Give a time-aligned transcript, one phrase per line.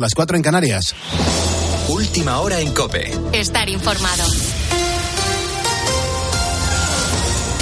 [0.00, 0.94] Las cuatro en Canarias.
[1.90, 3.12] Última hora en Cope.
[3.34, 4.24] Estar informado.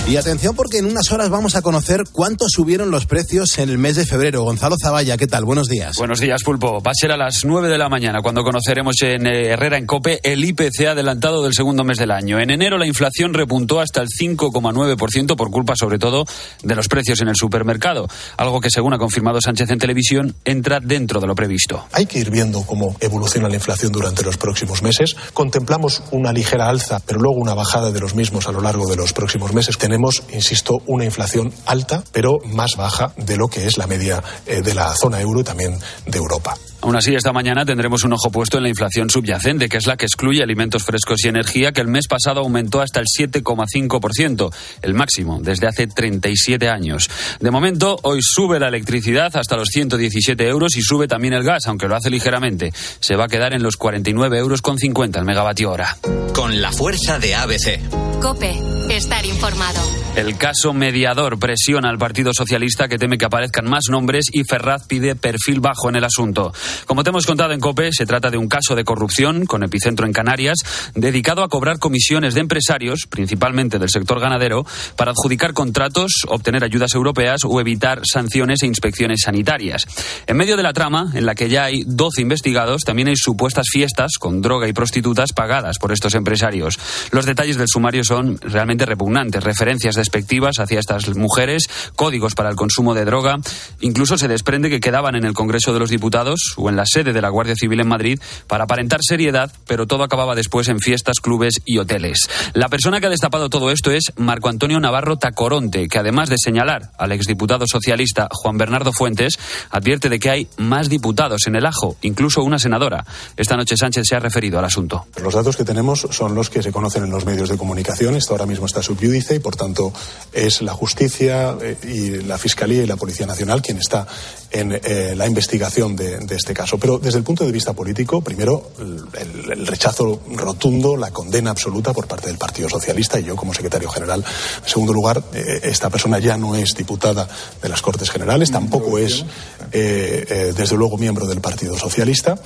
[0.08, 3.76] Y atención porque en unas horas vamos a conocer cuánto subieron los precios en el
[3.76, 4.42] mes de febrero.
[4.42, 5.44] Gonzalo Zavalla, ¿qué tal?
[5.44, 5.98] Buenos días.
[5.98, 6.80] Buenos días, Pulpo.
[6.80, 9.84] Va a ser a las 9 de la mañana cuando conoceremos en eh, Herrera en
[9.84, 12.40] Cope el IPC adelantado del segundo mes del año.
[12.40, 16.24] En enero la inflación repuntó hasta el 5,9% por culpa sobre todo
[16.62, 20.80] de los precios en el supermercado, algo que según ha confirmado Sánchez en televisión entra
[20.80, 21.84] dentro de lo previsto.
[21.92, 25.16] Hay que ir viendo cómo evoluciona la inflación durante los próximos meses.
[25.34, 28.96] Contemplamos una ligera alza, pero luego una bajada de los mismos a lo largo de
[28.96, 29.76] los próximos meses.
[29.76, 34.22] Tenemos tenemos, insisto, una inflación alta, pero más baja de lo que es la media
[34.46, 36.54] eh, de la zona euro y también de Europa.
[36.80, 39.96] Aún así, esta mañana tendremos un ojo puesto en la inflación subyacente, que es la
[39.96, 44.94] que excluye alimentos frescos y energía, que el mes pasado aumentó hasta el 7,5%, el
[44.94, 47.10] máximo desde hace 37 años.
[47.40, 51.66] De momento, hoy sube la electricidad hasta los 117 euros y sube también el gas,
[51.66, 52.72] aunque lo hace ligeramente.
[53.00, 55.96] Se va a quedar en los 49 euros con 50 el megavatio hora.
[56.32, 58.20] Con la fuerza de ABC.
[58.20, 58.54] Cope,
[58.88, 59.80] estar informado.
[60.18, 64.84] El caso mediador presiona al Partido Socialista que teme que aparezcan más nombres y Ferraz
[64.88, 66.52] pide perfil bajo en el asunto.
[66.86, 70.06] Como te hemos contado en COPE, se trata de un caso de corrupción con epicentro
[70.06, 70.58] en Canarias,
[70.96, 74.66] dedicado a cobrar comisiones de empresarios, principalmente del sector ganadero,
[74.96, 79.86] para adjudicar contratos, obtener ayudas europeas o evitar sanciones e inspecciones sanitarias.
[80.26, 83.66] En medio de la trama, en la que ya hay 12 investigados, también hay supuestas
[83.70, 86.76] fiestas con droga y prostitutas pagadas por estos empresarios.
[87.12, 92.56] Los detalles del sumario son realmente repugnantes, referencias despectivas hacia estas mujeres, códigos para el
[92.56, 93.38] consumo de droga,
[93.80, 97.12] incluso se desprende que quedaban en el Congreso de los Diputados o en la sede
[97.12, 101.20] de la Guardia Civil en Madrid para aparentar seriedad, pero todo acababa después en fiestas,
[101.20, 102.28] clubes y hoteles.
[102.54, 106.36] La persona que ha destapado todo esto es Marco Antonio Navarro Tacoronte, que además de
[106.38, 109.38] señalar al exdiputado socialista Juan Bernardo Fuentes,
[109.70, 113.04] advierte de que hay más diputados en el ajo, incluso una senadora.
[113.36, 115.06] Esta noche Sánchez se ha referido al asunto.
[115.22, 118.16] Los datos que tenemos son los que se conocen en los medios de comunicación.
[118.16, 119.92] Esto ahora mismo está subyúdice y, por tanto,
[120.32, 124.06] es la justicia eh, y la Fiscalía y la Policía Nacional quien está
[124.50, 126.78] en eh, la investigación de, este caso.
[126.78, 132.06] Pero desde el punto de vista político, primero, el, rechazo rotundo, la condena absoluta por
[132.06, 134.24] parte del Partido Socialista y yo como secretario general.
[134.62, 137.28] En segundo lugar, eh, esta persona ya no es diputada
[137.60, 139.24] de las Cortes Generales, tampoco es,
[139.70, 142.40] desde luego, miembro del Partido Socialista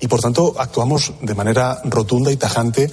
[0.00, 2.90] y, por tanto, actuamos de manera rotunda y tajante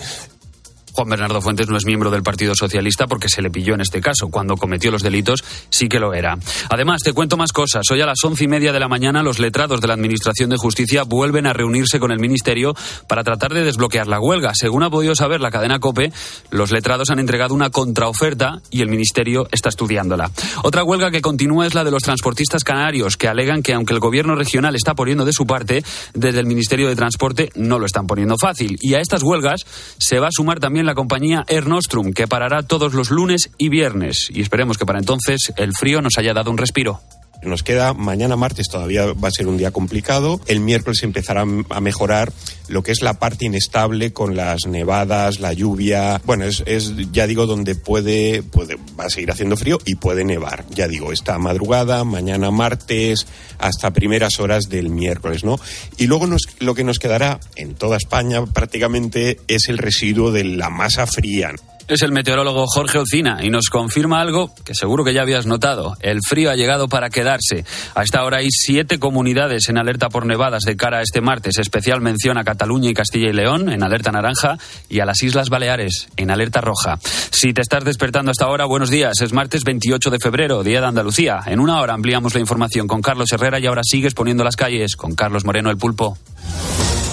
[0.94, 4.02] Juan Bernardo Fuentes no es miembro del Partido Socialista porque se le pilló en este
[4.02, 4.30] caso.
[4.30, 6.38] Cuando cometió los delitos sí que lo era.
[6.70, 7.84] Además, te cuento más cosas.
[7.92, 10.58] Hoy a las once y media de la mañana los letrados de la Administración de
[10.58, 12.74] Justicia vuelven a reunirse con el Ministerio
[13.08, 14.52] para tratar de desbloquear la huelga.
[14.54, 16.12] Según ha podido saber la cadena COPE,
[16.50, 20.32] los letrados han entregado una contraoferta y el Ministerio está estudiándola.
[20.64, 24.00] Otra huelga que continúa es la de los transportistas canarios, que alegan que aunque el
[24.00, 28.08] Gobierno regional está poniendo de su parte, desde el Ministerio de Transporte no lo están
[28.08, 28.78] poniendo fácil.
[28.82, 29.62] Y a estas huelgas
[29.98, 33.70] se va a sumar también la compañía Air Nostrum, que parará todos los lunes y
[33.70, 34.30] viernes.
[34.34, 37.00] Y esperemos que para entonces el frío nos haya dado un respiro.
[37.44, 40.40] Nos queda mañana martes, todavía va a ser un día complicado.
[40.48, 42.32] El miércoles empezará a mejorar
[42.68, 46.22] lo que es la parte inestable con las nevadas, la lluvia.
[46.24, 50.24] Bueno, es, es ya digo, donde puede, puede, va a seguir haciendo frío y puede
[50.24, 50.66] nevar.
[50.70, 53.26] Ya digo, esta madrugada, mañana martes,
[53.58, 55.60] hasta primeras horas del miércoles, ¿no?
[55.98, 60.44] Y luego nos, lo que nos quedará en toda España prácticamente es el residuo de
[60.44, 61.54] la masa fría
[61.96, 65.98] es el meteorólogo Jorge Ocina y nos confirma algo que seguro que ya habías notado.
[66.00, 67.66] El frío ha llegado para quedarse.
[67.96, 71.58] A esta hora hay siete comunidades en alerta por nevadas de cara a este martes.
[71.58, 74.58] Especial mención a Cataluña y Castilla y León en alerta naranja
[74.90, 77.00] y a las Islas Baleares en alerta roja.
[77.32, 79.20] Si te estás despertando hasta ahora, buenos días.
[79.22, 81.40] Es martes 28 de febrero, Día de Andalucía.
[81.46, 84.96] En una hora ampliamos la información con Carlos Herrera y ahora sigues poniendo las calles
[84.96, 86.18] con Carlos Moreno el Pulpo.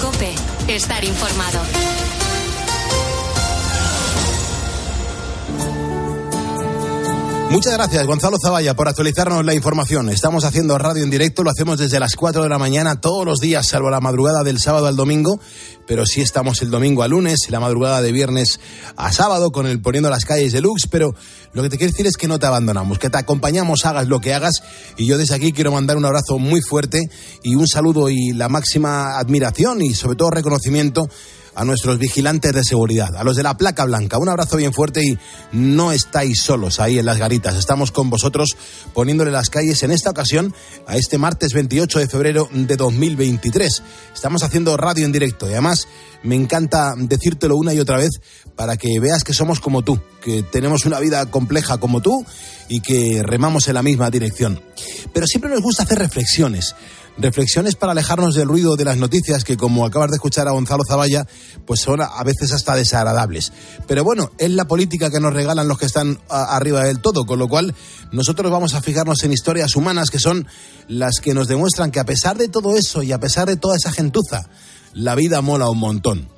[0.00, 0.34] Cope,
[0.68, 1.87] estar informado.
[7.50, 10.10] Muchas gracias, Gonzalo Zavalla, por actualizarnos la información.
[10.10, 13.40] Estamos haciendo radio en directo, lo hacemos desde las 4 de la mañana todos los
[13.40, 15.40] días, salvo la madrugada del sábado al domingo,
[15.86, 18.60] pero sí estamos el domingo a lunes la madrugada de viernes
[18.96, 21.14] a sábado con el Poniendo las calles de Lux, pero
[21.54, 24.20] lo que te quiero decir es que no te abandonamos, que te acompañamos, hagas lo
[24.20, 24.62] que hagas,
[24.98, 27.08] y yo desde aquí quiero mandar un abrazo muy fuerte
[27.42, 31.08] y un saludo y la máxima admiración y sobre todo reconocimiento
[31.58, 34.16] a nuestros vigilantes de seguridad, a los de la placa blanca.
[34.18, 35.18] Un abrazo bien fuerte y
[35.50, 37.56] no estáis solos ahí en las garitas.
[37.56, 38.56] Estamos con vosotros
[38.94, 40.54] poniéndole las calles en esta ocasión
[40.86, 43.82] a este martes 28 de febrero de 2023.
[44.14, 45.88] Estamos haciendo radio en directo y además
[46.22, 48.20] me encanta decírtelo una y otra vez
[48.54, 52.24] para que veas que somos como tú, que tenemos una vida compleja como tú
[52.68, 54.62] y que remamos en la misma dirección.
[55.12, 56.76] Pero siempre nos gusta hacer reflexiones
[57.20, 60.84] Reflexiones para alejarnos del ruido de las noticias que, como acabas de escuchar a Gonzalo
[60.88, 61.26] Zavalla,
[61.66, 63.52] pues son a veces hasta desagradables.
[63.88, 67.40] Pero bueno, es la política que nos regalan los que están arriba del todo, con
[67.40, 67.74] lo cual
[68.12, 70.46] nosotros vamos a fijarnos en historias humanas que son
[70.86, 73.76] las que nos demuestran que a pesar de todo eso y a pesar de toda
[73.76, 74.48] esa gentuza,
[74.94, 76.28] la vida mola un montón.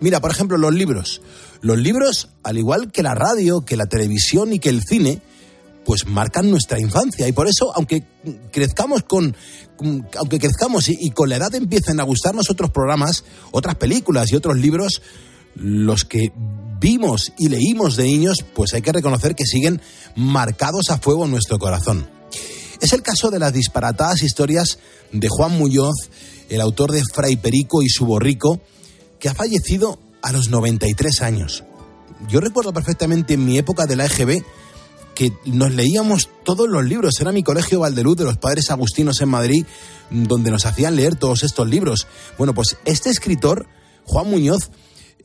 [0.00, 1.22] Mira, por ejemplo, los libros.
[1.60, 5.22] Los libros, al igual que la radio, que la televisión y que el cine,
[5.86, 8.02] pues marcan nuestra infancia y por eso aunque
[8.50, 9.36] crezcamos con
[10.18, 14.56] aunque crezcamos y, con la edad empiecen a gustarnos otros programas, otras películas y otros
[14.56, 15.02] libros,
[15.54, 16.32] los que
[16.80, 19.80] vimos y leímos de niños, pues hay que reconocer que siguen
[20.16, 22.08] marcados a fuego en nuestro corazón.
[22.80, 24.78] Es el caso de las disparatadas historias
[25.12, 25.94] de Juan Muñoz,
[26.48, 28.60] el autor de Fray Perico y su borrico,
[29.20, 31.64] que ha fallecido a los 93 años.
[32.28, 34.42] Yo recuerdo perfectamente en mi época de la EGB
[35.16, 37.18] que nos leíamos todos los libros.
[37.18, 39.64] Era mi colegio Valdeluz de los padres agustinos en Madrid,
[40.10, 42.06] donde nos hacían leer todos estos libros.
[42.36, 43.66] Bueno, pues este escritor,
[44.04, 44.70] Juan Muñoz,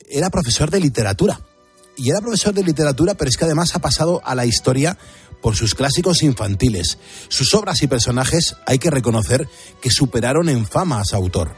[0.08, 1.40] era profesor de literatura.
[1.94, 4.96] Y era profesor de literatura, pero es que además ha pasado a la historia
[5.42, 6.96] por sus clásicos infantiles.
[7.28, 9.46] Sus obras y personajes hay que reconocer
[9.82, 11.52] que superaron en fama a su autor.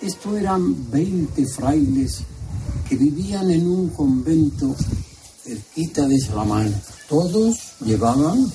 [0.00, 2.22] Esto eran 20 frailes
[2.88, 4.76] que vivían en un convento
[5.44, 8.50] cerquita de Salamanca todos llevaban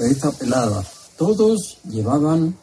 [0.00, 0.84] esta pelada,
[1.18, 2.54] todos llevaban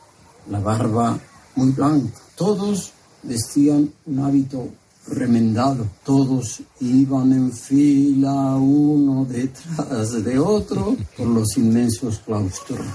[0.49, 1.19] la barba
[1.55, 2.91] muy blanca, todos
[3.23, 4.69] vestían un hábito
[5.07, 12.85] remendado, todos iban en fila uno detrás de otro por los inmensos claustros.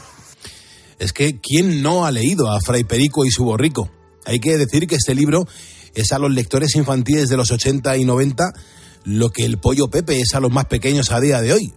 [0.98, 3.90] Es que, ¿quién no ha leído a Fray Perico y su borrico?
[4.24, 5.46] Hay que decir que este libro
[5.94, 8.52] es a los lectores infantiles de los 80 y 90
[9.04, 11.74] lo que el pollo Pepe es a los más pequeños a día de hoy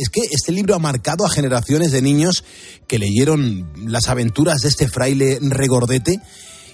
[0.00, 2.42] es que este libro ha marcado a generaciones de niños
[2.86, 6.20] que leyeron las aventuras de este fraile regordete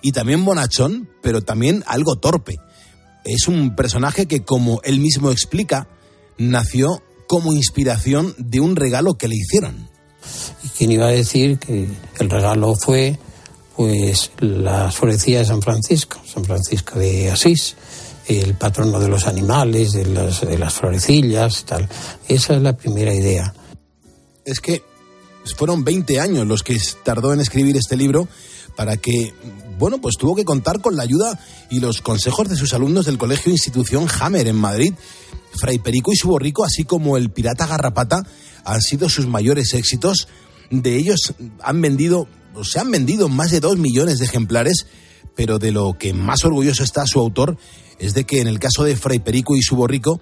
[0.00, 2.54] y también bonachón, pero también algo torpe.
[3.24, 5.88] Es un personaje que, como él mismo explica,
[6.38, 9.88] nació como inspiración de un regalo que le hicieron.
[10.62, 11.88] ¿Y quién iba a decir que
[12.20, 13.18] el regalo fue
[13.74, 17.74] pues la florecía de San Francisco, San Francisco de Asís?
[18.28, 21.88] El patrono de los animales, de las, de las florecillas, tal.
[22.28, 23.54] Esa es la primera idea.
[24.44, 24.82] Es que
[25.56, 28.28] fueron 20 años los que tardó en escribir este libro
[28.76, 29.32] para que,
[29.78, 31.38] bueno, pues tuvo que contar con la ayuda
[31.70, 34.94] y los consejos de sus alumnos del colegio institución Hammer en Madrid.
[35.58, 38.22] Fray Perico y su borrico, así como el pirata Garrapata,
[38.64, 40.28] han sido sus mayores éxitos.
[40.70, 42.28] De ellos han vendido,
[42.62, 44.86] se han vendido más de dos millones de ejemplares,
[45.36, 47.56] pero de lo que más orgulloso está su autor
[48.00, 50.20] es de que en el caso de Fray Perico y su borrico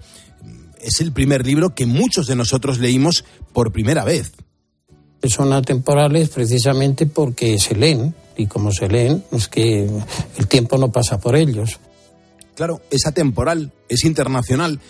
[0.83, 4.33] es el primer libro que muchos de nosotros leímos por primera vez.
[5.23, 9.89] Son atemporales precisamente porque se leen y como se leen es que
[10.37, 11.79] el tiempo no pasa por ellos.
[12.55, 14.81] Claro, es atemporal, es internacional.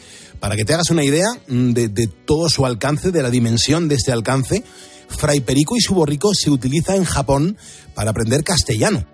[0.41, 3.89] Para que te hagas una idea mm, de, de todo su alcance, de la dimensión
[3.89, 4.65] de este alcance,
[5.09, 7.57] Fray Perico y su borrico se utiliza en Japón
[7.95, 9.07] para aprender castellano.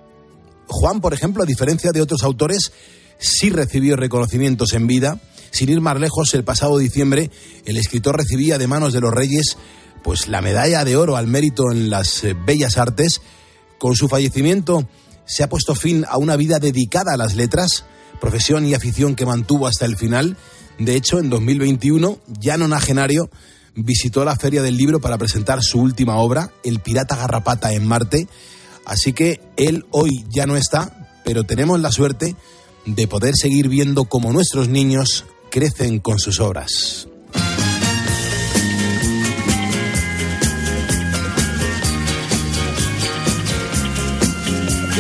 [0.71, 2.73] Juan, por ejemplo, a diferencia de otros autores,
[3.19, 5.21] sí recibió reconocimientos en vida.
[5.51, 7.31] Sin ir más lejos, el pasado diciembre
[7.67, 9.57] el escritor recibía de manos de los reyes
[10.03, 13.21] pues la medalla de oro al mérito en las eh, bellas artes.
[13.79, 14.89] Con su fallecimiento
[15.25, 17.85] se ha puesto fin a una vida dedicada a las letras,
[18.21, 20.37] profesión y afición que mantuvo hasta el final.
[20.79, 23.31] De hecho, en 2021, ya nonagenario,
[23.75, 28.27] visitó la Feria del Libro para presentar su última obra, El Pirata Garrapata en Marte.
[28.91, 32.35] Así que él hoy ya no está, pero tenemos la suerte
[32.87, 37.07] de poder seguir viendo cómo nuestros niños crecen con sus obras.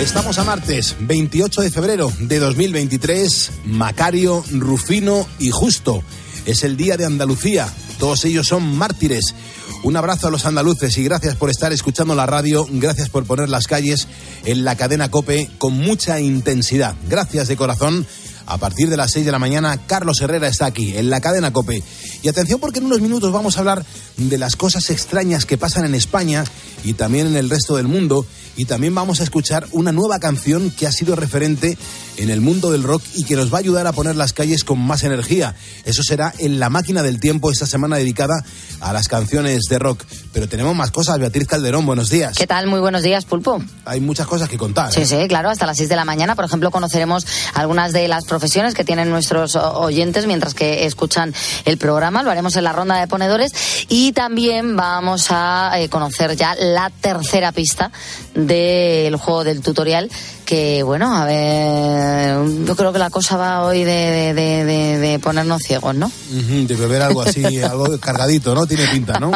[0.01, 3.51] Estamos a martes 28 de febrero de 2023.
[3.65, 6.05] Macario, Rufino y Justo.
[6.47, 7.67] Es el día de Andalucía.
[8.01, 9.35] Todos ellos son mártires
[9.83, 13.49] un abrazo a los andaluces y gracias por estar escuchando la radio, gracias por poner
[13.49, 14.09] las calles
[14.45, 16.95] en la cadena Cope con mucha intensidad.
[17.09, 18.07] Gracias de corazón.
[18.47, 21.53] A partir de las 6 de la mañana, Carlos Herrera está aquí, en la cadena
[21.53, 21.83] Cope.
[22.23, 23.85] Y atención porque en unos minutos vamos a hablar
[24.17, 26.45] de las cosas extrañas que pasan en España
[26.85, 28.27] y también en el resto del mundo.
[28.57, 31.79] Y también vamos a escuchar una nueva canción que ha sido referente
[32.19, 34.65] en el mundo del rock y que nos va a ayudar a poner las calles
[34.65, 35.55] con más energía.
[35.87, 38.45] Eso será en la máquina del tiempo esta semana dedicada
[38.81, 40.05] a las canciones de rock.
[40.33, 41.19] pero tenemos más cosas.
[41.19, 42.37] Beatriz Calderón, buenos días.
[42.37, 42.67] ¿Qué tal?
[42.67, 43.63] Muy buenos días, Pulpo.
[43.87, 44.93] Hay muchas cosas que contar.
[44.93, 45.07] Sí, ¿eh?
[45.07, 48.75] sí, claro, hasta las 6 de la mañana, por ejemplo, conoceremos algunas de las profesiones
[48.75, 51.33] que tienen nuestros oyentes mientras que escuchan
[51.65, 52.10] el programa.
[52.11, 56.91] Lo haremos en la ronda de ponedores y también vamos a eh, conocer ya la
[57.01, 57.91] tercera pista
[58.35, 60.11] del juego del tutorial
[60.51, 65.19] que bueno, a ver, yo creo que la cosa va hoy de, de, de, de
[65.21, 66.11] ponernos ciegos, ¿no?
[66.29, 68.67] De beber algo así, algo cargadito, ¿no?
[68.67, 69.31] Tiene pinta, ¿no?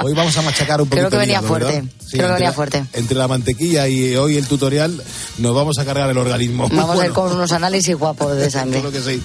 [0.00, 2.52] Hoy vamos a machacar un poquito Creo que venía hígado, fuerte, creo que venía la-
[2.52, 2.84] fuerte.
[2.92, 5.02] Entre la mantequilla y hoy el tutorial
[5.38, 6.68] nos vamos a cargar el organismo.
[6.68, 8.80] Vamos a ir con unos análisis guapos de sangre.
[8.92, 9.20] Que sí.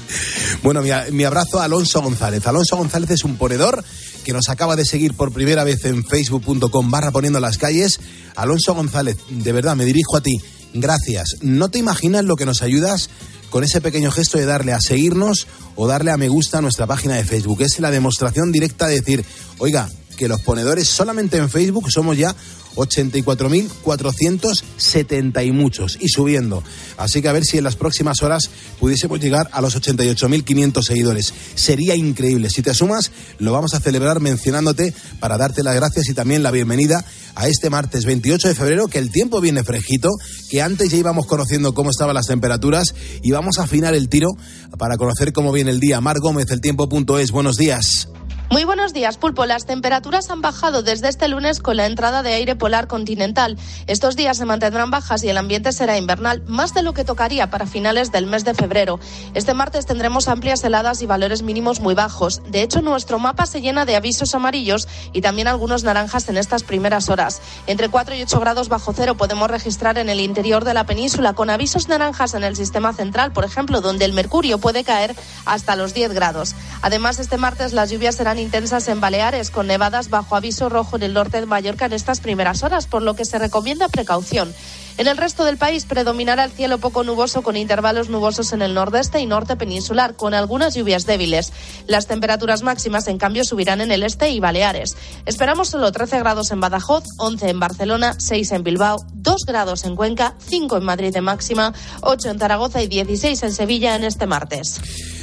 [0.63, 2.47] Bueno, mi, mi abrazo a Alonso González.
[2.47, 3.83] Alonso González es un ponedor
[4.23, 7.99] que nos acaba de seguir por primera vez en facebook.com barra poniendo las calles.
[8.35, 10.41] Alonso González, de verdad, me dirijo a ti.
[10.73, 11.37] Gracias.
[11.41, 13.09] No te imaginas lo que nos ayudas
[13.49, 16.87] con ese pequeño gesto de darle a seguirnos o darle a me gusta a nuestra
[16.87, 17.61] página de Facebook.
[17.61, 19.25] Es la demostración directa de decir,
[19.57, 22.35] oiga, que los ponedores solamente en Facebook somos ya
[22.75, 26.61] 84.470 y muchos y subiendo.
[26.97, 28.49] Así que a ver si en las próximas horas
[28.81, 31.33] pudiésemos llegar a los 88.500 seguidores.
[31.55, 32.49] Sería increíble.
[32.49, 36.51] Si te sumas, lo vamos a celebrar mencionándote para darte las gracias y también la
[36.51, 40.09] bienvenida a este martes 28 de febrero, que el tiempo viene fresquito,
[40.49, 44.31] que antes ya íbamos conociendo cómo estaban las temperaturas y vamos a afinar el tiro
[44.77, 46.01] para conocer cómo viene el día.
[46.01, 47.31] Mar Gómez, el tiempo.es.
[47.31, 48.09] Buenos días.
[48.51, 49.45] Muy buenos días, Pulpo.
[49.45, 53.59] Las temperaturas han bajado desde este lunes con la entrada de aire polar continental.
[53.85, 57.51] Estos días se mantendrán bajas y el ambiente será invernal, más de lo que tocaría
[57.51, 58.99] para finales del mes de febrero.
[59.35, 62.41] Este martes tendremos amplias heladas y valores mínimos muy bajos.
[62.49, 66.63] De hecho, nuestro mapa se llena de avisos amarillos y también algunos naranjas en estas
[66.63, 67.43] primeras horas.
[67.67, 71.33] Entre 4 y 8 grados bajo cero podemos registrar en el interior de la península,
[71.33, 75.15] con avisos naranjas en el sistema central, por ejemplo, donde el mercurio puede caer
[75.45, 76.55] hasta los 10 grados.
[76.81, 81.03] Además, este martes las lluvias serán intensas en Baleares, con nevadas bajo aviso rojo en
[81.03, 84.53] el norte de Mallorca en estas primeras horas, por lo que se recomienda precaución.
[84.99, 88.73] En el resto del país predominará el cielo poco nuboso con intervalos nubosos en el
[88.73, 91.53] nordeste y norte peninsular, con algunas lluvias débiles.
[91.87, 94.97] Las temperaturas máximas, en cambio, subirán en el este y Baleares.
[95.25, 99.95] Esperamos solo 13 grados en Badajoz, 11 en Barcelona, 6 en Bilbao, 2 grados en
[99.95, 104.27] Cuenca, 5 en Madrid de máxima, 8 en Zaragoza y 16 en Sevilla en este
[104.27, 104.81] martes.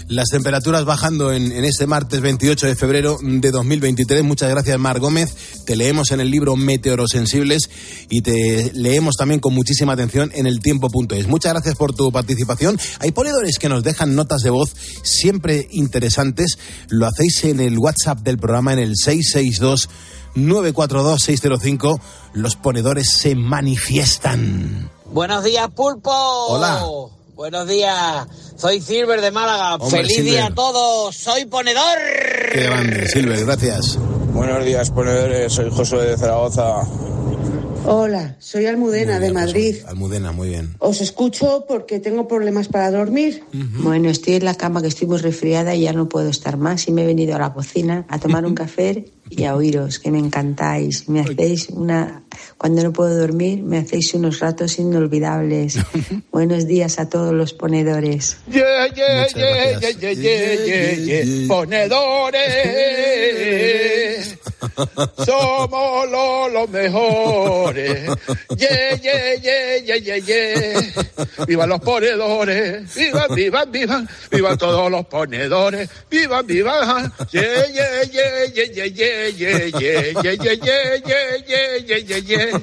[0.08, 4.22] Las temperaturas bajando en, en este martes 28 de febrero de 2023.
[4.22, 5.34] Muchas gracias, Mar Gómez.
[5.64, 7.68] Te leemos en el libro Meteorosensibles
[8.08, 11.26] y te leemos también con muchísima atención en el tiempo.es.
[11.26, 12.78] Muchas gracias por tu participación.
[13.00, 16.56] Hay ponedores que nos dejan notas de voz siempre interesantes.
[16.88, 19.88] Lo hacéis en el WhatsApp del programa en el 662
[20.36, 22.00] 942 605.
[22.32, 24.88] Los ponedores se manifiestan.
[25.06, 26.12] Buenos días, Pulpo.
[26.12, 26.80] Hola.
[27.36, 28.26] Buenos días.
[28.56, 29.74] Soy Silver de Málaga.
[29.74, 30.32] Hombre, Feliz Silver.
[30.32, 31.14] día a todos.
[31.14, 31.98] Soy ponedor.
[32.50, 33.98] Qué grande, Silver, gracias.
[34.32, 35.52] Buenos días, ponedores.
[35.52, 36.80] Soy Josué de Zaragoza.
[37.88, 39.76] Hola, soy Almudena de Madrid.
[39.86, 40.74] Almudena, muy bien.
[40.78, 43.44] Os escucho porque tengo problemas para dormir.
[43.52, 46.88] Bueno, estoy en la cama que estoy muy resfriada y ya no puedo estar más
[46.88, 50.10] y me he venido a la cocina a tomar un café y a oíros, que
[50.10, 51.08] me encantáis.
[51.08, 52.22] Me hacéis una...
[52.58, 55.78] Cuando no puedo dormir, me hacéis unos ratos inolvidables.
[56.30, 58.36] Buenos días a todos los ponedores.
[58.50, 61.48] Yeah, yeah, yeah, yeah, yeah, yeah, yeah, yeah.
[61.48, 62.36] Ponedores.
[65.24, 68.10] Somos los, los mejores.
[68.56, 70.82] Yeah, yeah, yeah, yeah, yeah, yeah.
[71.46, 72.94] Vivan los ponedores.
[72.94, 74.08] Vivan, vivan, vivan.
[74.30, 75.88] Vivan todos los ponedores.
[76.10, 77.12] Vivan, vivan.
[77.32, 78.84] Yeah, yeah, yeah, yeah, yeah,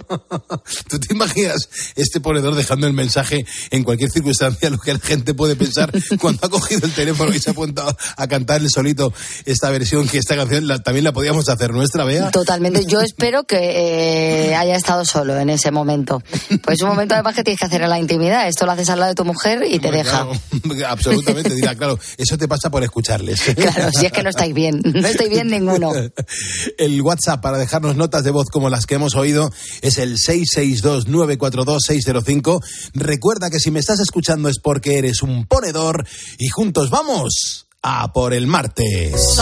[0.89, 5.33] ¿Tú te imaginas este ponedor dejando el mensaje en cualquier circunstancia, lo que la gente
[5.33, 9.13] puede pensar cuando ha cogido el teléfono y se ha apuntado a cantarle solito
[9.45, 12.31] esta versión, que esta canción la, también la podíamos hacer nuestra, Bea?
[12.31, 12.85] Totalmente.
[12.85, 16.21] Yo espero que eh, haya estado solo en ese momento.
[16.63, 18.47] Pues un momento además que tienes que hacer en la intimidad.
[18.47, 20.27] Esto lo haces al lado de tu mujer y te bueno, deja.
[20.63, 23.41] Claro, absolutamente, dirá, claro, eso te pasa por escucharles.
[23.55, 24.81] Claro, si es que no estáis bien.
[24.83, 25.91] No estáis bien ninguno.
[26.77, 32.63] El WhatsApp para dejarnos notas de voz como las que hemos oído es el 662-942-605.
[32.93, 36.05] Recuerda que si me estás escuchando es porque eres un ponedor
[36.37, 39.37] y juntos vamos a por el martes.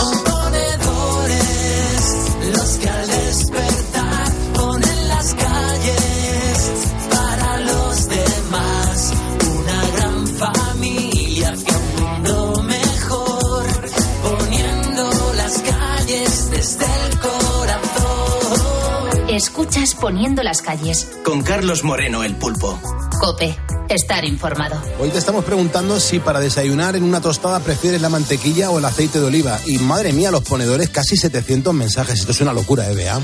[19.42, 21.08] Escuchas Poniendo las calles.
[21.24, 22.78] Con Carlos Moreno, el pulpo.
[23.18, 23.58] Cope.
[23.88, 24.80] Estar informado.
[25.00, 28.84] Hoy te estamos preguntando si para desayunar en una tostada prefieres la mantequilla o el
[28.84, 29.58] aceite de oliva.
[29.66, 32.20] Y madre mía, los ponedores, casi 700 mensajes.
[32.20, 33.20] Esto es una locura, ¿eh, Bea?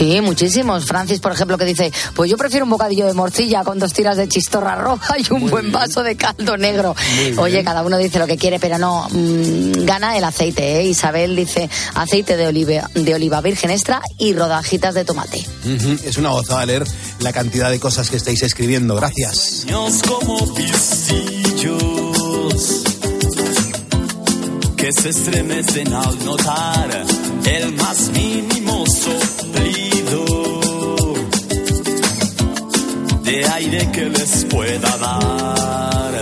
[0.00, 0.86] Sí, muchísimos.
[0.86, 4.16] Francis, por ejemplo, que dice, pues yo prefiero un bocadillo de morcilla con dos tiras
[4.16, 6.96] de chistorra roja y un buen vaso de caldo negro.
[7.16, 7.66] Muy Oye, bien.
[7.66, 10.84] cada uno dice lo que quiere, pero no, mm, gana el aceite, ¿eh?
[10.84, 15.46] Isabel dice aceite de oliva, de oliva virgen extra y rodajitas de tomate.
[16.02, 16.86] Es una gozada leer
[17.18, 18.96] la cantidad de cosas que estáis escribiendo.
[18.96, 19.66] Gracias.
[19.66, 21.74] Sueños como pistillos
[24.78, 27.04] que se estremecen al notar
[27.44, 29.69] el más mínimo soplido
[33.60, 36.12] aire que les pueda dar.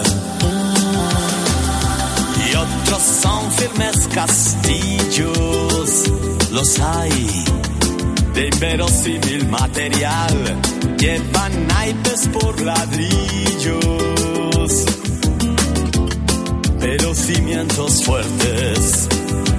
[2.46, 5.90] Y otros son firmes castillos,
[6.50, 7.44] los hay
[8.34, 10.60] de inverosímil material,
[10.98, 13.74] llevan naipes por ladrillos,
[16.80, 19.08] pero cimientos fuertes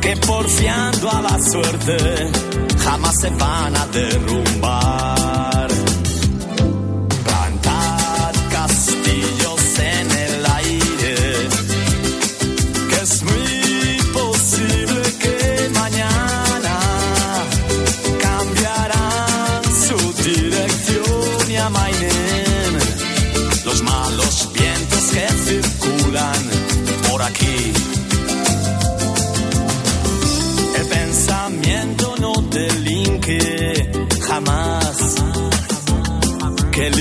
[0.01, 1.97] que porfiando a la suerte
[2.83, 5.58] jamás se van a derrumbar.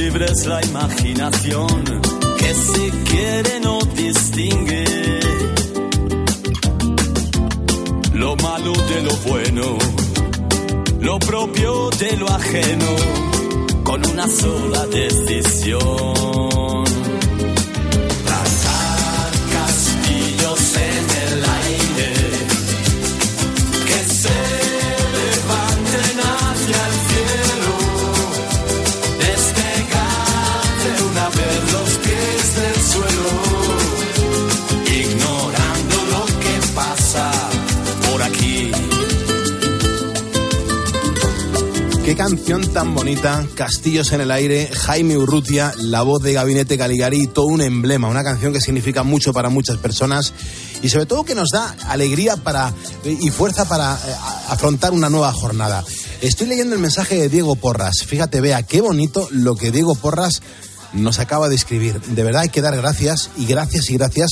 [0.09, 2.01] Libre es la imaginación,
[2.39, 4.85] que si quiere no distingue
[8.15, 9.79] lo malo de lo bueno
[11.01, 12.87] lo propio de lo ajeno
[13.85, 15.79] con una sola decisión.
[42.09, 47.27] Qué canción tan bonita, Castillos en el aire, Jaime Urrutia, la voz de Gabinete Caligari,
[47.27, 50.33] todo un emblema, una canción que significa mucho para muchas personas
[50.83, 52.73] y sobre todo que nos da alegría para
[53.05, 54.15] y fuerza para eh,
[54.49, 55.85] afrontar una nueva jornada.
[56.23, 57.97] Estoy leyendo el mensaje de Diego Porras.
[58.07, 60.41] Fíjate, vea qué bonito lo que Diego Porras
[60.95, 62.01] nos acaba de escribir.
[62.01, 64.31] De verdad hay que dar gracias y gracias y gracias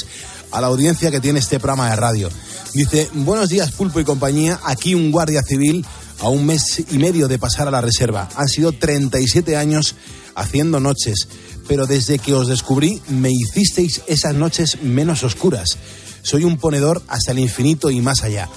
[0.51, 2.31] a la audiencia que tiene este programa de radio.
[2.73, 5.85] Dice, buenos días Pulpo y compañía, aquí un guardia civil
[6.21, 8.29] a un mes y medio de pasar a la reserva.
[8.37, 9.95] Han sido 37 años
[10.35, 11.29] haciendo noches,
[11.69, 15.79] pero desde que os descubrí me hicisteis esas noches menos oscuras.
[16.23, 18.49] Soy un ponedor hasta el infinito y más allá.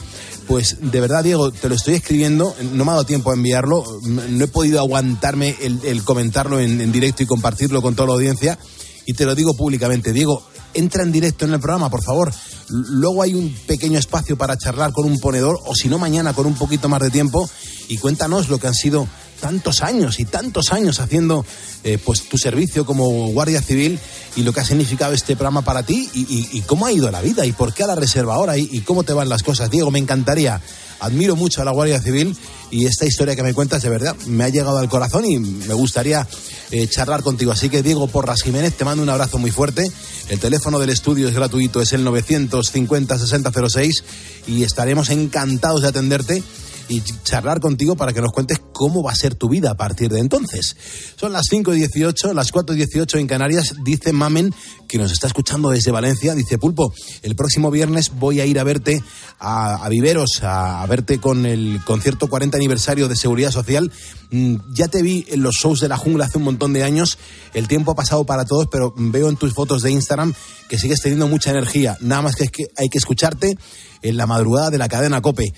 [0.47, 3.83] Pues de verdad, Diego, te lo estoy escribiendo, no me ha dado tiempo a enviarlo,
[4.03, 8.57] no he podido aguantarme el, comentarlo en, en directo y compartirlo con toda la audiencia.
[9.05, 10.43] Y te lo digo públicamente, Diego,
[10.73, 12.33] entra en directo en el programa, por favor.
[12.69, 16.45] Luego hay un pequeño espacio para charlar con un ponedor, o si no, mañana con
[16.45, 17.49] un poquito más de tiempo,
[17.87, 19.07] y cuéntanos lo que han sido
[19.39, 21.45] tantos años y tantos años haciendo
[21.83, 23.97] eh, pues tu servicio como guardia civil
[24.35, 27.45] y lo que ha significado este programa para ti y, cómo ha ido la vida
[27.45, 29.71] y por qué a la reserva ahora y cómo te van las cosas.
[29.71, 30.61] Diego, me encantaría.
[30.99, 32.35] Admiro mucho a la Guardia Civil
[32.71, 35.73] y esta historia que me cuentas de verdad me ha llegado al corazón y me
[35.73, 36.27] gustaría
[36.71, 37.51] eh, charlar contigo.
[37.51, 39.89] Así que Diego Porras Jiménez, te mando un abrazo muy fuerte.
[40.29, 44.03] El teléfono del estudio es gratuito, es el 950-6006
[44.47, 46.43] y estaremos encantados de atenderte
[46.89, 50.11] y charlar contigo para que nos cuentes cómo va a ser tu vida a partir
[50.11, 50.75] de entonces.
[51.15, 53.75] Son las 5 y 18, las 4 y 18 en Canarias.
[53.83, 54.53] Dice Mamen,
[54.87, 58.63] que nos está escuchando desde Valencia, dice Pulpo, el próximo viernes voy a ir a
[58.63, 59.03] verte
[59.39, 63.91] a, a Viveros, a, a verte con el concierto 40 aniversario de Seguridad Social.
[64.31, 67.17] Mm, Ya te vi en los shows de la jungla hace un montón de años.
[67.53, 70.33] El tiempo ha pasado para todos, pero veo en tus fotos de Instagram
[70.67, 71.97] que sigues teniendo mucha energía.
[72.01, 73.57] Nada más que, es que hay que escucharte
[74.01, 75.53] en la madrugada de la cadena Cope.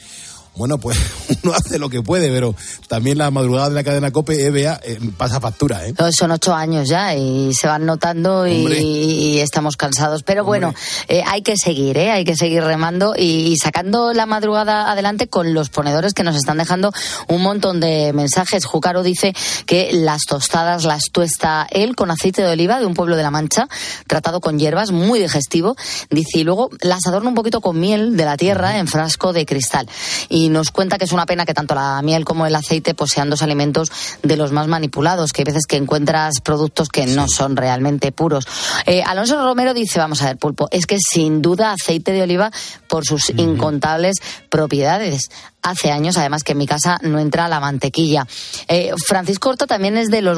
[0.56, 0.98] Bueno, pues
[1.44, 2.54] uno hace lo que puede, pero
[2.88, 5.94] también la madrugada de la cadena COPE, EBA, eh, pasa factura, ¿eh?
[6.12, 10.24] Son ocho años ya y se van notando y, estamos cansados.
[10.24, 10.74] Pero bueno,
[11.08, 12.12] eh, hay que seguir, ¿eh?
[12.12, 16.36] hay que seguir remando y, y sacando la madrugada adelante con los ponedores que nos
[16.36, 16.92] están dejando
[17.28, 18.66] un montón de mensajes.
[18.66, 19.34] Jucaro dice
[19.66, 23.32] que las tostadas las tuesta él con aceite de oliva de un pueblo de la
[23.32, 23.68] Mancha,
[24.08, 25.76] tratado con hierbas, muy digestivo.
[26.10, 29.46] Dice, y luego las adorna un poquito con miel de la tierra en frasco de
[29.46, 29.88] cristal.
[30.30, 33.12] Y nos cuenta que es una pena que tanto la miel como el aceite pues,
[33.12, 33.92] sean dos alimentos
[34.24, 38.48] de los más manipulados, que hay veces que encuentras productos que no son realmente puros.
[38.86, 42.52] Eh, Alonso Romero dice, vamos a ver, pulpo, es que sin duda aceite de oliva
[42.88, 44.18] por sus incontables
[44.50, 45.30] propiedades.
[45.62, 48.28] Hace años, además que en mi casa no entra la mantequilla.
[48.68, 50.38] Eh, Francisco Horta también es de los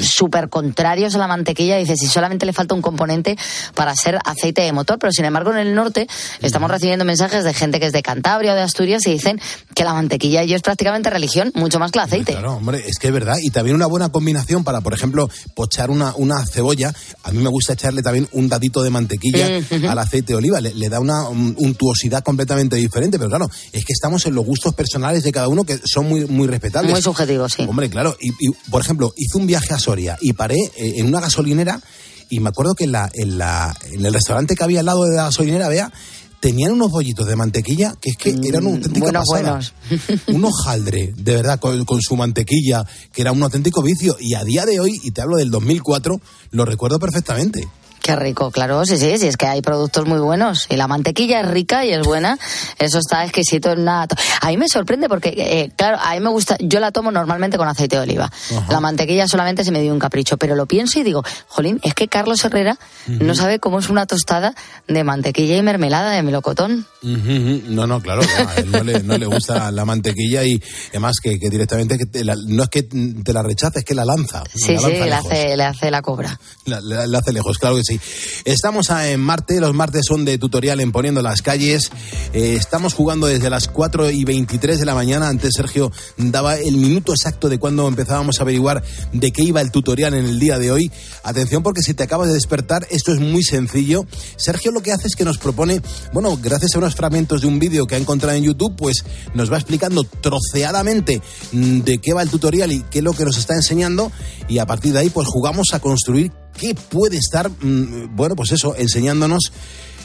[0.00, 1.76] súper contrarios a la mantequilla.
[1.76, 3.36] Dice, si solamente le falta un componente
[3.74, 4.98] para ser aceite de motor.
[4.98, 6.06] Pero sin embargo, en el norte
[6.42, 9.40] estamos recibiendo mensajes de gente que es de Cantabria o de Asturias y dicen
[9.74, 12.32] que la mantequilla ellos es prácticamente religión, mucho más que el aceite.
[12.32, 13.36] Claro, hombre, es que es verdad.
[13.42, 16.92] Y también una buena combinación para, por ejemplo, pochar una, una cebolla.
[17.24, 19.26] A mí me gusta echarle también un dadito de mantequilla
[19.70, 20.60] Mm, al aceite de oliva.
[20.60, 23.18] Le, le da una un- untuosidad completamente diferente.
[23.18, 26.24] Pero claro, es que estamos en los gustos personales de cada uno que son muy,
[26.26, 26.92] muy respetables.
[26.92, 27.66] Muy subjetivos, sí.
[27.68, 28.16] Hombre, claro.
[28.20, 31.80] Y, y, por ejemplo, hice un viaje a Soria y paré eh, en una gasolinera
[32.28, 35.04] y me acuerdo que en, la, en, la, en el restaurante que había al lado
[35.04, 35.92] de la gasolinera, vea,
[36.40, 39.60] tenían unos bollitos de mantequilla que es que eran una auténtica buenos, pasada.
[39.88, 40.22] buenos.
[40.28, 44.16] un hojaldre, de verdad, con, con su mantequilla, que era un auténtico vicio.
[44.20, 47.66] Y a día de hoy, y te hablo del 2004, lo recuerdo perfectamente.
[48.06, 50.66] Qué rico, claro, sí, sí, sí, es que hay productos muy buenos.
[50.70, 52.38] Y la mantequilla es rica y es buena.
[52.78, 54.06] Eso está exquisito en una...
[54.42, 56.56] A mí me sorprende porque, eh, claro, a mí me gusta...
[56.60, 58.30] Yo la tomo normalmente con aceite de oliva.
[58.68, 60.36] La mantequilla solamente se me dio un capricho.
[60.36, 64.06] Pero lo pienso y digo, jolín, es que Carlos Herrera no sabe cómo es una
[64.06, 64.54] tostada
[64.86, 66.86] de mantequilla y mermelada de melocotón.
[67.02, 71.16] No, no, claro, no, a él no le, no le gusta la mantequilla y además
[71.20, 74.04] que, que directamente que te la- no es que te la rechace, es que la
[74.04, 74.44] lanza.
[74.54, 76.38] Sí, la sí, le hace, le hace la cobra.
[76.66, 77.95] La, la hace lejos, claro que sí.
[78.44, 81.90] Estamos en Marte, los martes son de tutorial en Poniendo las Calles.
[82.32, 85.28] Eh, estamos jugando desde las 4 y 23 de la mañana.
[85.28, 88.82] Antes Sergio daba el minuto exacto de cuando empezábamos a averiguar
[89.12, 90.90] de qué iba el tutorial en el día de hoy.
[91.22, 94.06] Atención porque si te acabas de despertar, esto es muy sencillo.
[94.36, 95.80] Sergio lo que hace es que nos propone,
[96.12, 99.04] bueno, gracias a unos fragmentos de un vídeo que ha encontrado en YouTube, pues
[99.34, 101.20] nos va explicando troceadamente
[101.52, 104.10] mm, de qué va el tutorial y qué es lo que nos está enseñando.
[104.48, 108.52] Y a partir de ahí, pues jugamos a construir qué puede estar, mm, bueno, pues
[108.52, 109.52] eso, enseñándonos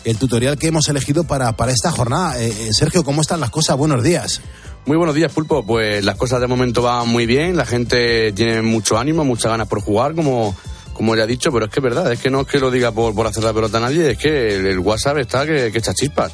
[0.04, 2.42] el tutorial que hemos elegido para, para esta jornada.
[2.42, 3.78] Eh, eh, Sergio, ¿cómo están las cosas?
[3.78, 4.42] Buenos días.
[4.86, 5.66] Muy buenos días, Pulpo.
[5.66, 9.68] Pues las cosas de momento van muy bien, la gente tiene mucho ánimo, muchas ganas
[9.68, 10.56] por jugar, como,
[10.94, 12.72] como ya he dicho, pero es que es verdad, es que no es que lo
[12.72, 15.78] diga por, por hacer la pelota a nadie, es que el, WhatsApp está que, que
[15.78, 16.32] echa chispas.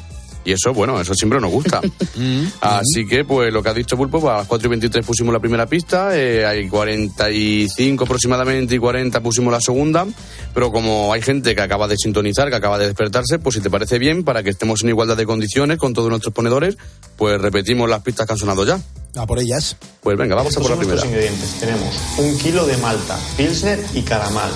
[0.48, 1.82] Y eso, bueno, eso siempre nos gusta.
[2.62, 5.30] Así que, pues lo que ha dicho Pulpo, pues, a las 4 y 23 pusimos
[5.30, 10.06] la primera pista, eh, hay 45 aproximadamente y 40 pusimos la segunda,
[10.54, 13.68] pero como hay gente que acaba de sintonizar, que acaba de despertarse, pues si te
[13.68, 16.78] parece bien, para que estemos en igualdad de condiciones con todos nuestros ponedores,
[17.18, 18.80] pues repetimos las pistas que han sonado ya.
[19.16, 19.76] A por ellas.
[20.00, 21.04] Pues venga, vamos a por la primera.
[21.04, 21.60] ingredientes.
[21.60, 24.50] Tenemos un kilo de malta, pilsner y caramal.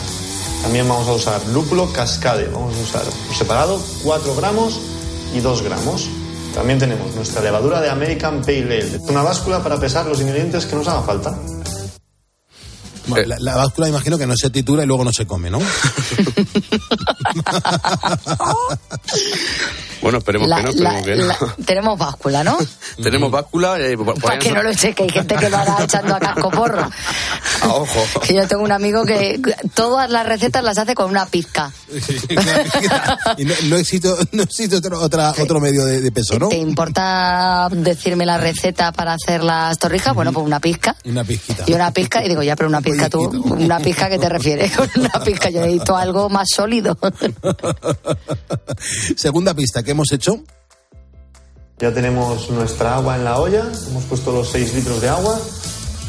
[0.63, 2.47] También vamos a usar lúpulo cascade.
[2.47, 4.81] Vamos a usar por separado 4 gramos
[5.35, 6.09] y 2 gramos.
[6.55, 8.99] También tenemos nuestra levadura de American Pale Ale.
[9.09, 11.35] Una báscula para pesar los ingredientes que nos hagan falta.
[13.07, 15.59] Bueno, la, la báscula imagino que no se titula y luego no se come, ¿no?
[20.01, 21.27] Bueno, esperemos La- que no, la- esperemos que no.
[21.27, 22.59] la- tenemos báscula, ¿no?
[23.03, 23.79] Tenemos báscula.
[23.79, 26.51] eh, Para que no lo eche, que hay gente que lo hará echando a casco
[26.51, 26.91] porro.
[27.69, 28.21] Ojo.
[28.21, 29.41] Que yo tengo un amigo que
[29.75, 31.73] todas las recetas las hace con una pizca.
[33.39, 36.49] y no, no existe, no existe otro, otra, otro medio de, de peso, ¿no?
[36.49, 40.15] ¿Te importa decirme la receta para hacer las torrijas?
[40.15, 40.97] Bueno, pues una pizca.
[41.05, 41.65] Una pizquita.
[41.67, 43.23] Y una pizca, y digo, ya, pero una pizca tú,
[43.59, 46.97] una pizca que te refieres con una pizca, yo necesito algo más sólido.
[49.17, 50.43] Segunda pista que hemos hecho.
[51.79, 53.65] Ya tenemos nuestra agua en la olla.
[53.89, 55.41] Hemos puesto los 6 litros de agua.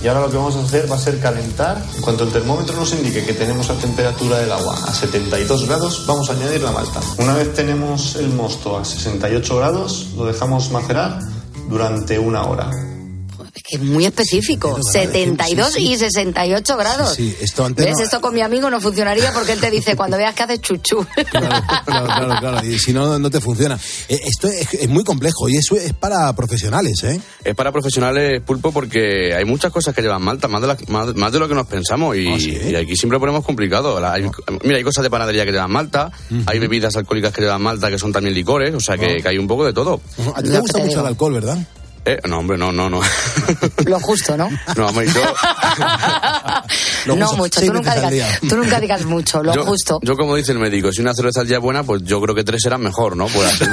[0.04, 1.82] Y ahora lo que vamos a hacer va a ser calentar.
[1.96, 6.06] En cuanto el termómetro nos indique que tenemos la temperatura del agua a 72 grados,
[6.06, 7.00] vamos a añadir la malta.
[7.20, 11.20] Una vez tenemos el mosto a 68 grados, lo dejamos macerar
[11.70, 12.93] durante una hora.
[13.66, 14.78] Es que es muy específico.
[14.84, 17.14] 72 y 68 grados.
[17.16, 17.96] Sí, esto antes ¿Ves?
[17.98, 20.60] no- Esto con mi amigo no funcionaría porque él te dice, cuando veas que haces
[20.62, 21.06] chuchu.
[21.32, 21.50] Claro,
[21.86, 22.66] claro, claro.
[22.68, 23.80] Y si no, no te funciona.
[24.10, 27.20] Eh, Esto es, es muy complejo y eso es para profesionales, ¿eh?
[27.44, 31.16] Es para profesionales pulpo porque hay muchas cosas que llevan malta, más de, la- más,
[31.16, 32.18] más de lo que nos pensamos.
[32.18, 33.98] Y, y aquí siempre ponemos complicado.
[34.00, 34.30] La- hay-
[34.64, 36.12] mira, hay cosas de panadería que llevan malta,
[36.48, 39.38] hay bebidas alcohólicas que llevan malta que son también licores, o sea que, que hay
[39.38, 40.02] un poco de todo.
[40.36, 41.58] A ti te gusta mucho el alcohol, ¿verdad?
[42.06, 43.00] Eh, no, hombre, no, no, no.
[43.86, 44.50] Lo justo, ¿no?
[44.76, 45.22] No, vamos, yo,
[47.06, 50.00] Lo no justo, mucho, tú nunca, digas, tú nunca digas mucho, lo yo- justo.
[50.04, 52.36] yo, como dice el médico, si una cerveza al día es buena, pues yo creo
[52.36, 53.28] que tres serán mejor, ¿no?
[53.28, 53.58] Pues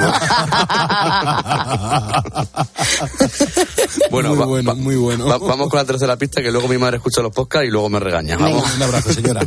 [4.11, 5.25] bueno, muy va- bueno, va- muy bueno.
[5.25, 7.89] va- vamos con la tercera pista que luego mi madre escucha los podcasts y luego
[7.89, 8.37] me regaña.
[8.37, 8.63] Vamos.
[8.75, 9.41] Un abrazo, señora.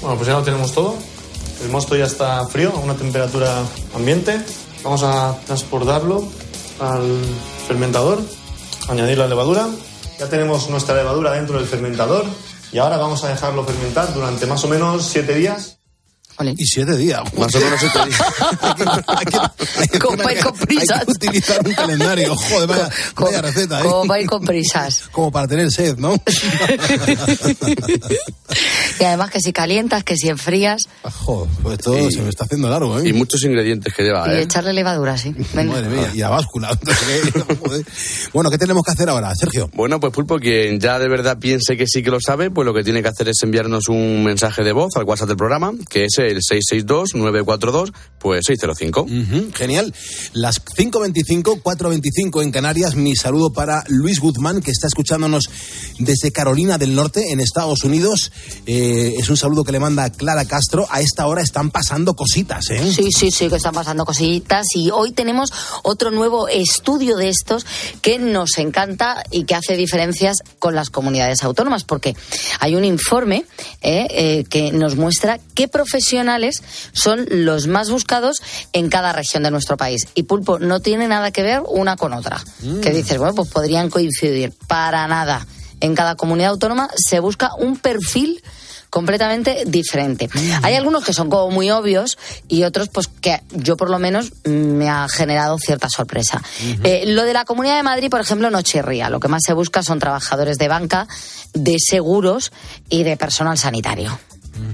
[0.00, 0.96] Bueno, pues ya lo tenemos todo.
[1.62, 3.62] El mosto ya está frío, a una temperatura
[3.94, 4.40] ambiente.
[4.82, 6.28] Vamos a transportarlo
[6.82, 7.18] al
[7.66, 8.20] fermentador,
[8.88, 9.68] añadir la levadura.
[10.18, 12.26] Ya tenemos nuestra levadura dentro del fermentador
[12.72, 15.78] y ahora vamos a dejarlo fermentar durante más o menos 7 días.
[16.56, 17.20] Y siete días.
[17.38, 18.20] Más o menos siete días.
[20.00, 21.00] Como para ir con prisas.
[21.00, 22.34] Hay que utilizar un calendario.
[22.34, 24.20] Joder, vaya, vaya receta, ¿eh?
[24.20, 25.02] Ir con prisas.
[25.12, 26.14] Como para tener sed, ¿no?
[28.98, 30.82] Y además que si calientas, que si enfrías.
[31.02, 33.08] Joder, pues todo se me está haciendo largo, ¿eh?
[33.08, 34.42] Y muchos ingredientes que lleva, Y ¿eh?
[34.42, 35.34] echarle levadura, sí.
[35.54, 35.72] Venga.
[35.72, 36.78] Madre mía, y a báscula.
[38.32, 39.70] Bueno, ¿qué tenemos que hacer ahora, Sergio?
[39.74, 42.72] Bueno, pues Pulpo, quien ya de verdad piense que sí que lo sabe, pues lo
[42.74, 46.04] que tiene que hacer es enviarnos un mensaje de voz al WhatsApp del programa, que
[46.04, 49.02] es el 662-942, pues 605.
[49.02, 49.94] Ujú, genial.
[50.32, 52.94] Las 5.25, 4.25 en Canarias.
[52.94, 55.44] Mi saludo para Luis Guzmán, que está escuchándonos
[55.98, 58.32] desde Carolina del Norte, en Estados Unidos.
[58.66, 60.86] Eh, es un saludo que le manda Clara Castro.
[60.90, 62.92] A esta hora están pasando cositas, ¿eh?
[62.92, 64.66] Sí, sí, sí, que están pasando cositas.
[64.74, 67.66] Y hoy tenemos otro nuevo estudio de estos
[68.00, 72.16] que nos encanta y que hace diferencias con las comunidades autónomas, porque
[72.60, 73.44] hay un informe
[73.80, 78.42] eh, eh, que nos muestra qué profesionales son los más buscados
[78.72, 80.08] en cada región de nuestro país.
[80.14, 82.42] Y Pulpo no tiene nada que ver una con otra.
[82.82, 84.52] Que dices, bueno, pues podrían coincidir.
[84.66, 85.46] Para nada.
[85.80, 88.42] En cada comunidad autónoma se busca un perfil
[88.92, 90.28] completamente diferente.
[90.62, 94.32] Hay algunos que son como muy obvios y otros pues que yo por lo menos
[94.44, 96.42] mm, me ha generado cierta sorpresa.
[96.84, 99.08] Eh, lo de la Comunidad de Madrid, por ejemplo, no chirría.
[99.08, 101.08] Lo que más se busca son trabajadores de banca,
[101.54, 102.52] de seguros
[102.90, 104.18] y de personal sanitario.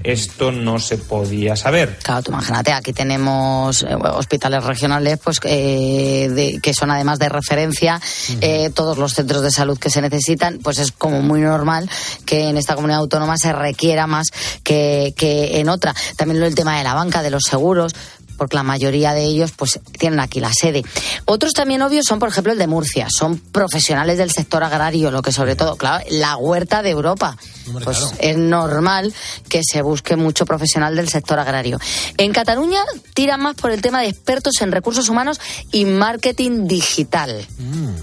[0.03, 1.97] Esto no se podía saber.
[2.03, 7.29] Claro, tú imagínate, aquí tenemos eh, hospitales regionales pues eh, de- que son además de
[7.29, 7.99] referencia,
[8.41, 11.89] eh, todos los centros de salud que se necesitan, pues es como muy normal
[12.25, 14.27] que en esta comunidad autónoma se requiera más
[14.63, 15.93] que, que en otra.
[16.15, 17.93] También lo el tema de la banca, de los seguros
[18.39, 20.83] porque la mayoría de ellos pues tienen aquí la sede.
[21.25, 23.07] Otros también obvios son, por ejemplo, el de Murcia.
[23.09, 27.37] Son profesionales del sector agrario, lo que sobre todo, claro, la huerta de Europa.
[27.83, 29.13] Pues es normal
[29.47, 31.79] que se busque mucho profesional del sector agrario.
[32.17, 32.81] En Cataluña
[33.13, 35.39] tiran más por el tema de expertos en recursos humanos
[35.71, 37.45] y marketing digital.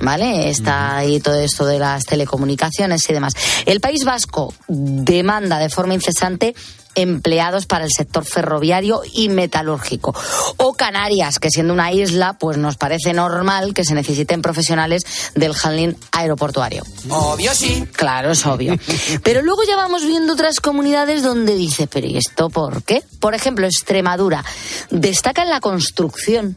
[0.02, 0.50] ¿Vale?
[0.50, 3.32] Está ahí todo esto de las telecomunicaciones y demás.
[3.64, 6.54] El País Vasco demanda de forma incesante
[6.96, 10.14] empleados para el sector ferroviario y metalúrgico.
[10.56, 15.04] O Canarias, que siendo una isla, pues nos parece normal que se necesiten profesionales
[15.34, 16.82] del handling aeroportuario.
[17.08, 17.86] Obvio sí.
[17.92, 18.76] Claro, es obvio.
[19.22, 23.02] Pero luego ya vamos viendo otras comunidades donde dice, pero ¿y esto por qué?
[23.20, 24.44] Por ejemplo, Extremadura
[24.90, 26.56] destaca en la construcción.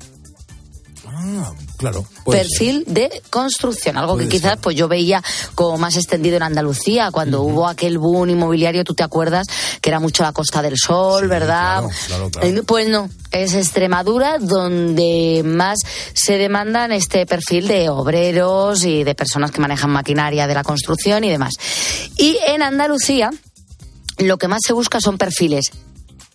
[1.12, 2.06] Ah, claro.
[2.24, 5.24] puede perfil de construcción, algo que quizás pues yo veía
[5.56, 9.48] como más extendido en Andalucía cuando hubo aquel boom inmobiliario, tú te acuerdas
[9.82, 11.84] que era mucho la Costa del Sol, ¿verdad?
[12.08, 12.48] claro, claro.
[12.48, 15.80] Eh, Pues no, es Extremadura donde más
[16.14, 21.24] se demandan este perfil de obreros y de personas que manejan maquinaria de la construcción
[21.24, 21.54] y demás.
[22.18, 23.32] Y en Andalucía
[24.18, 25.72] lo que más se busca son perfiles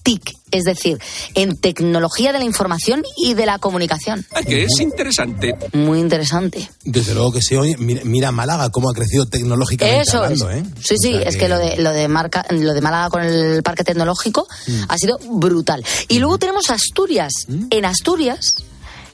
[0.05, 0.99] TIC, es decir,
[1.35, 4.25] en tecnología de la información y de la comunicación.
[4.47, 5.55] que es interesante.
[5.73, 6.71] Muy interesante.
[6.85, 10.63] Desde luego que sí, oye, mira, mira Málaga cómo ha crecido tecnológicamente Eso hablando, es.
[10.63, 10.71] ¿eh?
[10.81, 13.63] Sí, sí, O es que lo de lo de marca, lo de Málaga con el
[13.65, 14.83] parque tecnológico Mm.
[14.89, 15.85] ha sido brutal.
[16.09, 17.33] Y luego tenemos Asturias.
[17.71, 18.57] En Asturias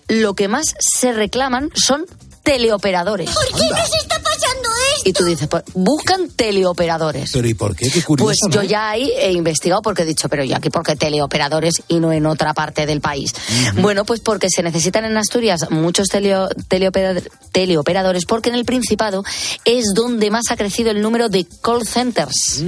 [0.08, 2.04] lo que más se reclaman son
[2.42, 3.30] teleoperadores.
[3.30, 5.08] ¿Por qué nos está pasando esto?
[5.08, 7.30] Y tú dices, pues, buscan teleoperadores.
[7.32, 7.90] Pero ¿y por qué?
[7.90, 8.50] Qué curioso, Pues ¿no?
[8.50, 12.00] yo ya ahí he investigado porque he dicho, pero yo aquí, ¿por qué teleoperadores y
[12.00, 13.32] no en otra parte del país?
[13.76, 17.22] Bueno, pues porque se necesitan en Asturias muchos teleo- teleopera-
[17.52, 19.24] teleoperadores, porque en el Principado
[19.64, 22.62] es donde más ha crecido el número de call centers.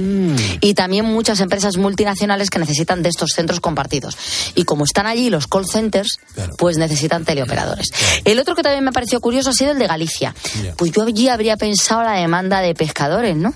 [0.61, 4.17] Y también muchas empresas multinacionales que necesitan de estos centros compartidos.
[4.55, 6.17] Y como están allí los call centers,
[6.57, 7.87] pues necesitan teleoperadores.
[8.25, 10.35] El otro que también me ha parecido curioso ha sido el de Galicia.
[10.77, 13.53] Pues yo allí habría pensado la demanda de pescadores, ¿no?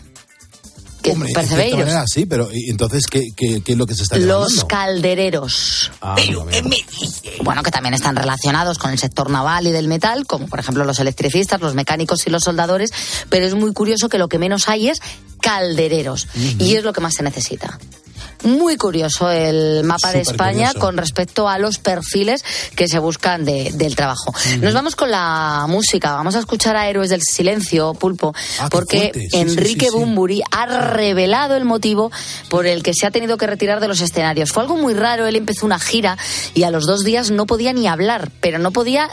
[1.02, 1.80] Que Hombre, en cierta percebeiros.
[1.80, 4.68] manera sí, pero ¿y entonces qué, qué, qué es lo que se está Los demandando?
[4.68, 5.92] caldereros.
[6.02, 6.16] Ah.
[7.44, 10.84] Bueno, que también están relacionados con el sector naval y del metal, como por ejemplo
[10.84, 12.92] los electricistas, los mecánicos y los soldadores,
[13.30, 15.00] pero es muy curioso que lo que menos hay es
[15.40, 17.78] caldereros, y es lo que más se necesita.
[18.44, 20.80] Muy curioso el mapa de España curioso.
[20.80, 22.44] con respecto a los perfiles
[22.76, 24.34] que se buscan de- del trabajo.
[24.62, 29.12] Nos vamos con la música, vamos a escuchar a Héroes del Silencio, Pulpo, Ah, porque.
[29.14, 29.98] Sí, Enrique sí, sí.
[29.98, 32.12] Bumburi ha revelado el motivo
[32.50, 34.52] por el que se ha tenido que retirar de los escenarios.
[34.52, 36.18] Fue algo muy raro, él empezó una gira
[36.54, 39.10] y a los dos días no podía ni hablar, pero no podía,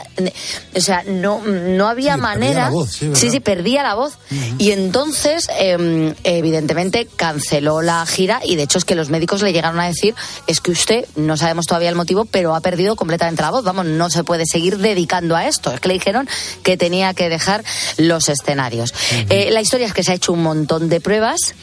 [0.75, 2.69] o sea, no, no había manera.
[2.69, 4.13] voz, sí, sí, sí, perdía la voz.
[4.57, 9.53] Y entonces, eh, evidentemente, canceló la gira y de hecho es que los médicos le
[9.53, 10.13] llegaron a decir,
[10.45, 13.85] es que usted, no sabemos todavía el motivo, pero ha perdido completamente la voz, vamos,
[13.85, 15.71] no se puede seguir dedicando a esto.
[15.71, 16.27] Es que le dijeron
[16.63, 17.63] que tenía que dejar
[17.97, 18.93] los escenarios.
[19.29, 21.55] Eh, la historia es que se ha hecho un montón de pruebas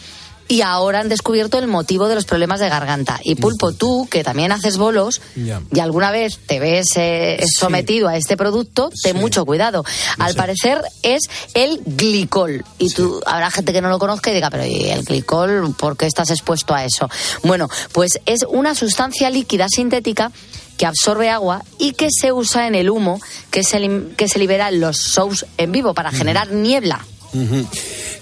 [0.49, 3.21] y ahora han descubierto el motivo de los problemas de garganta.
[3.23, 8.17] Y Pulpo, tú, que también haces bolos y alguna vez te ves eh, sometido a
[8.17, 9.85] este producto, ten mucho cuidado.
[10.19, 11.23] Al parecer es
[11.55, 12.65] el glicol.
[12.79, 15.75] Y tú, habrá gente que no lo conozca y diga, pero ¿y el glicol?
[15.79, 17.09] ¿Por qué estás expuesto a eso?
[17.43, 20.33] Bueno, pues es una sustancia líquida sintética
[20.77, 24.69] que absorbe agua y que se usa en el humo que se, que se libera
[24.69, 27.05] en los shows en vivo para generar niebla.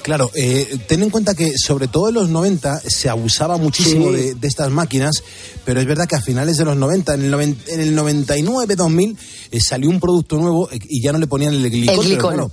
[0.03, 4.13] Claro, eh, ten en cuenta que sobre todo en los 90 se abusaba muchísimo Sí.
[4.17, 5.23] de, de estas máquinas,
[5.65, 9.17] pero es verdad que a finales de los 90, en el, noven- en el 99-2000,
[9.51, 12.07] eh, salió un producto nuevo eh, y ya no le ponían el glicol.
[12.17, 12.51] claro,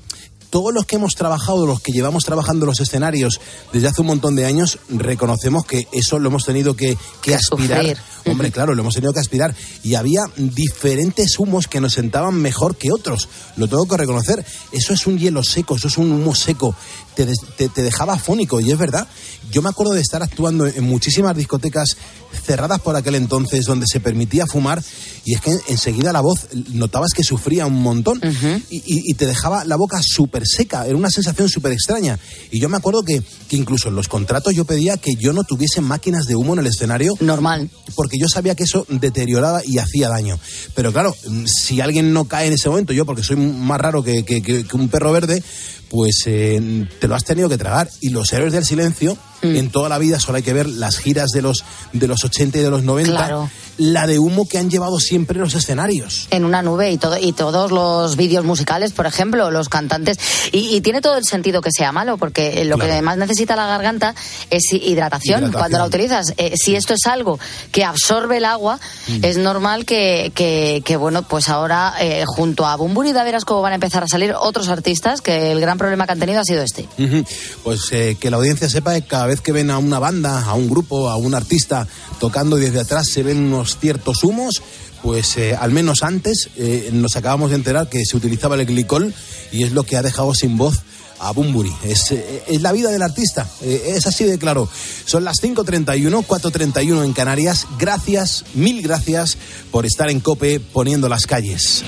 [0.50, 3.40] todos los que hemos trabajado, los que llevamos trabajando los escenarios
[3.74, 7.80] desde hace un montón de años, reconocemos que eso lo hemos tenido que, que aspirar.
[7.80, 7.98] sufrir.
[8.26, 9.56] Hombre, claro, lo hemos tenido que aspirar.
[9.84, 13.30] Y había diferentes humos que nos sentaban mejor que otros.
[13.56, 14.46] Lo tengo que reconocer.
[14.72, 16.76] Eso es un hielo seco, eso es un humo seco.
[17.26, 19.08] Te, te- te dejaba afónico, y es verdad.
[19.52, 21.98] Yo me acuerdo de estar actuando en muchísimas discotecas
[22.46, 24.84] cerradas por aquel entonces, donde se permitía fumar,
[25.26, 28.20] y es que enseguida la voz notabas que sufría un montón
[28.70, 30.86] y, y- y te dejaba la boca súper seca.
[30.86, 32.20] Era una sensación súper extraña.
[32.52, 35.44] Y yo me acuerdo que, que incluso en los contratos yo pedía que yo no
[35.44, 37.16] tuviese máquinas de humo en el escenario.
[37.20, 37.70] Normal.
[37.96, 40.40] Porque yo sabía que eso deterioraba y hacía daño.
[40.76, 44.04] Pero claro, mm, si alguien no cae en ese momento, yo porque soy más raro
[44.04, 45.42] que, que- que- que un perro verde,
[45.90, 47.90] pues eh, te lo has tenido que tragar.
[48.02, 49.56] Y los héroes del silencio, Mm.
[49.56, 52.58] en toda la vida solo hay que ver las giras de los, de los 80
[52.58, 53.50] y de los 90, Claro.
[53.78, 56.28] la de humo que han llevado siempre los escenarios.
[56.32, 60.18] en una nube y todo y todos los vídeos musicales, por ejemplo, los cantantes
[60.52, 63.68] y, y tiene todo el sentido que sea malo porque lo que más necesita la
[63.68, 64.16] garganta
[64.50, 65.42] es hidratación.
[65.42, 65.52] Hidratación.
[65.52, 67.40] Cuando la utilizas, eh, si esto es algo
[67.72, 69.24] que absorbe el agua, Mm.
[69.24, 73.62] es normal que, que, que, bueno, pues ahora eh, junto a Bumburi ya verás cómo
[73.62, 76.44] van a empezar a salir otros artistas que el gran problema que han tenido ha
[76.44, 76.88] sido este.
[77.64, 80.54] Pues eh, que la audiencia sepa que cada vez que ven a una banda, a
[80.54, 81.88] un grupo, a un artista
[82.20, 84.62] tocando y desde atrás se ven unos ciertos humos,
[85.04, 89.14] pues eh, al menos antes eh, nos acabamos de enterar que se utilizaba el glicol
[89.52, 90.82] y es lo que ha dejado sin voz
[91.20, 91.74] a Bumburi.
[91.84, 94.70] Es, eh, es la vida del artista, eh, es así de claro.
[95.06, 97.68] Son las 5.31, 4.31 en Canarias.
[97.78, 99.38] Gracias, mil gracias
[99.72, 101.84] por estar en Cope poniendo las calles.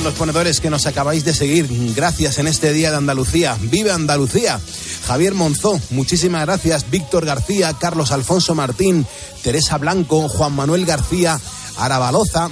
[0.00, 1.68] Los ponedores que nos acabáis de seguir.
[1.94, 3.58] Gracias en este día de Andalucía.
[3.60, 4.58] ¡Vive Andalucía!
[5.06, 6.90] Javier Monzó, muchísimas gracias.
[6.90, 9.06] Víctor García, Carlos Alfonso Martín,
[9.42, 11.38] Teresa Blanco, Juan Manuel García,
[11.76, 12.48] Arabaloza,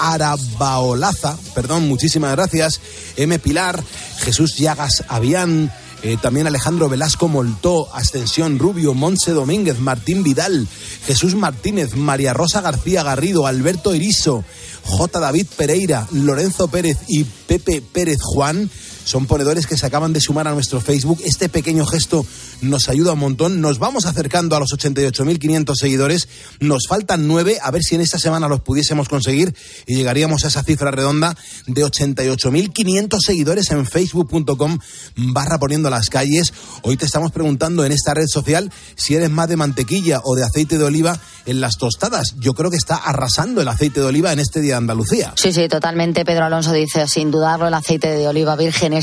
[0.00, 2.80] Arabaolaza, perdón, muchísimas gracias.
[3.16, 3.38] M.
[3.38, 3.80] Pilar,
[4.18, 10.68] Jesús Llagas Avián, eh, también Alejandro Velasco Moltó, Ascensión Rubio, Monse Domínguez, Martín Vidal,
[11.06, 14.44] Jesús Martínez, María Rosa García Garrido, Alberto Iriso,
[14.84, 15.18] J.
[15.20, 18.70] David Pereira, Lorenzo Pérez y Pepe Pérez Juan.
[19.08, 21.18] Son ponedores que se acaban de sumar a nuestro Facebook.
[21.24, 22.26] Este pequeño gesto
[22.60, 23.62] nos ayuda un montón.
[23.62, 26.28] Nos vamos acercando a los 88.500 seguidores.
[26.60, 27.56] Nos faltan nueve.
[27.62, 29.54] A ver si en esta semana los pudiésemos conseguir
[29.86, 31.34] y llegaríamos a esa cifra redonda
[31.66, 34.78] de 88.500 seguidores en facebook.com
[35.16, 36.52] barra poniendo las calles.
[36.82, 40.44] Hoy te estamos preguntando en esta red social si eres más de mantequilla o de
[40.44, 42.34] aceite de oliva en las tostadas.
[42.40, 45.32] Yo creo que está arrasando el aceite de oliva en este día de Andalucía.
[45.34, 46.26] Sí, sí, totalmente.
[46.26, 48.97] Pedro Alonso dice, sin dudarlo, el aceite de oliva virgen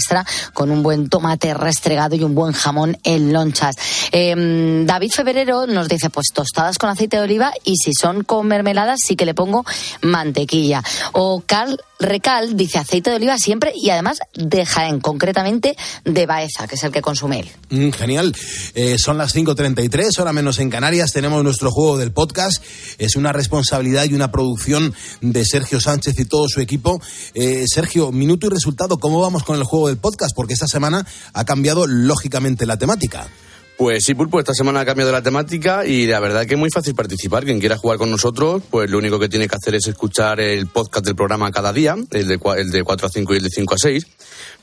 [0.53, 3.75] con un buen tomate restregado y un buen jamón en lonchas.
[4.12, 8.47] Eh, David Febrero nos dice, pues tostadas con aceite de oliva y si son con
[8.47, 9.65] mermeladas sí que le pongo
[10.01, 10.84] mantequilla.
[11.13, 16.67] O Carl Recal dice aceite de oliva siempre y además de Jaén, concretamente de Baeza,
[16.67, 17.49] que es el que consume él.
[17.69, 18.36] Mm, genial.
[18.73, 21.13] Eh, son las 5.33, hora menos en Canarias.
[21.13, 22.62] Tenemos nuestro juego del podcast.
[22.97, 27.01] Es una responsabilidad y una producción de Sergio Sánchez y todo su equipo.
[27.34, 30.35] Eh, Sergio, minuto y resultado, ¿cómo vamos con el juego del podcast?
[30.35, 33.27] Porque esta semana ha cambiado lógicamente la temática.
[33.77, 36.69] Pues sí, Pulpo, esta semana ha cambiado la temática y la verdad que es muy
[36.69, 37.43] fácil participar.
[37.43, 40.67] Quien quiera jugar con nosotros, pues lo único que tiene que hacer es escuchar el
[40.67, 43.49] podcast del programa cada día, el de, el de 4 a 5 y el de
[43.49, 44.07] 5 a 6.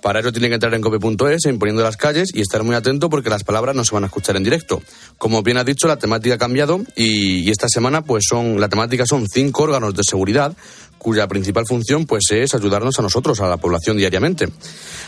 [0.01, 3.11] Para ello tiene que entrar en cope.es, en poniendo las calles y estar muy atento
[3.11, 4.81] porque las palabras no se van a escuchar en directo.
[5.19, 8.71] Como bien has dicho, la temática ha cambiado y, y esta semana pues son, la
[8.71, 10.57] temática son cinco órganos de seguridad
[11.03, 14.49] cuya principal función pues es ayudarnos a nosotros, a la población diariamente.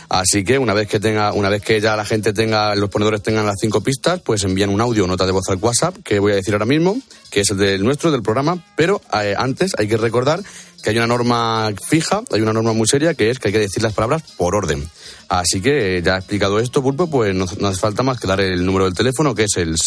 [0.09, 3.23] Así que una vez que tenga, una vez que ya la gente tenga, los ponedores
[3.23, 6.19] tengan las cinco pistas, pues envían un audio o nota de voz al WhatsApp, que
[6.19, 6.97] voy a decir ahora mismo,
[7.31, 10.43] que es el del nuestro, del programa, pero eh, antes hay que recordar
[10.83, 13.59] que hay una norma fija, hay una norma muy seria, que es que hay que
[13.59, 14.87] decir las palabras por orden.
[15.29, 18.65] Así que eh, ya explicado esto, Pulpo, pues no, hace falta más que dar el
[18.65, 19.77] número del teléfono, que es el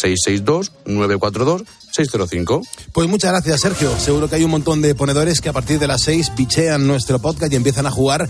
[2.03, 2.67] 662-942-605.
[2.93, 3.97] Pues muchas gracias, Sergio.
[3.99, 7.19] Seguro que hay un montón de ponedores que a partir de las seis bichean nuestro
[7.19, 8.29] podcast y empiezan a jugar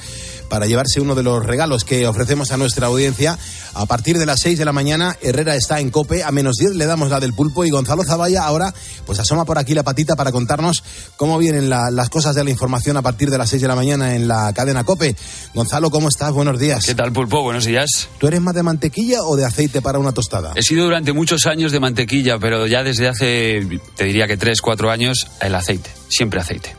[0.49, 3.37] para llevarse uno de los regalos que ofrecemos a nuestra audiencia.
[3.75, 6.75] A partir de las seis de la mañana, Herrera está en Cope, a menos 10
[6.75, 8.73] le damos la del pulpo y Gonzalo Zavalla ahora
[9.05, 10.83] pues asoma por aquí la patita para contarnos
[11.17, 13.75] cómo vienen la- las cosas de la información a partir de las seis de la
[13.75, 15.15] mañana en la cadena Cope.
[15.53, 16.31] Gonzalo, ¿cómo estás?
[16.31, 16.85] Buenos días.
[16.85, 17.43] ¿Qué tal, Pulpo?
[17.43, 18.09] Buenos días.
[18.17, 20.53] ¿Tú eres más de mantequilla o de aceite para una tostada?
[20.55, 23.58] He sido durante muchos años de mantequilla, pero ya desde hace,
[23.95, 25.98] te diría que tres, cuatro años, el aceite.
[26.09, 26.75] Siempre aceite.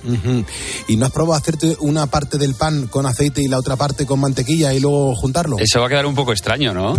[0.88, 4.04] ¿Y no has probado hacerte una parte del pan con aceite y la otra parte
[4.04, 5.56] con mantequilla y luego juntarlo?
[5.58, 6.96] Eso va a quedar un poco extraño, ¿no?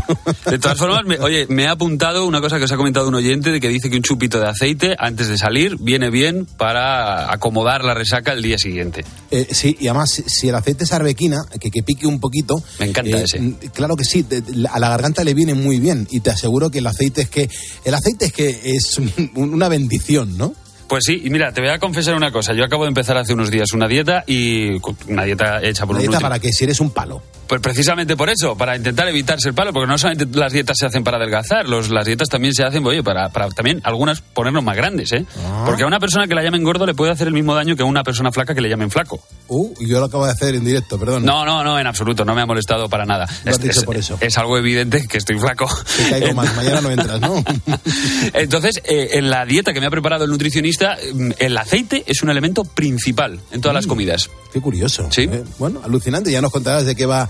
[0.50, 3.16] De todas formas, me- oye, me ha apuntado una cosa que os ha comentado un
[3.16, 7.32] oyente de que dice que un chupito de aceite antes de salir viene bien para
[7.34, 9.04] acomodar la resaca el día siguiente.
[9.30, 12.64] Eh, sí, y además, si- el aceite es arbequina, que, que pique un poquito.
[12.80, 13.56] Me encanta eh, ese.
[13.74, 14.26] Claro que sí,
[14.72, 16.08] a la garganta le viene muy bien.
[16.12, 17.50] Y te aseguro que el aceite es que.
[17.84, 20.54] El aceite es que es un- una bendición, ¿no?
[20.92, 22.52] Pues sí, y mira, te voy a confesar una cosa.
[22.54, 24.72] Yo acabo de empezar hace unos días una dieta y
[25.08, 27.22] una dieta hecha por Una un dieta último- para que si eres un palo.
[27.52, 30.86] Pues precisamente por eso, para intentar evitarse el palo, porque no solamente las dietas se
[30.86, 34.64] hacen para adelgazar, los, las dietas también se hacen, oye, para, para también algunas ponernos
[34.64, 35.26] más grandes, ¿eh?
[35.46, 35.64] Ah.
[35.66, 37.82] Porque a una persona que la llamen gordo le puede hacer el mismo daño que
[37.82, 39.22] a una persona flaca que le llamen flaco.
[39.50, 41.26] Uh, yo lo acabo de hacer en directo, perdón.
[41.26, 43.26] No, no, no, en absoluto, no me ha molestado para nada.
[43.44, 44.18] Lo has Es- dicho es, por eso.
[44.22, 45.68] es algo evidente que estoy flaco.
[45.98, 47.44] Te caigo más, mañana no entras, ¿no?
[48.34, 52.22] Entonces, eh, en la dieta que me ha preparado el nutricionista, mm, el aceite es
[52.24, 54.30] un elemento principal en todas las comidas.
[54.54, 55.08] Qué curioso.
[55.12, 55.24] Sí.
[55.32, 56.32] Eh, bueno, alucinante.
[56.32, 57.30] Ya nos contarás de qué va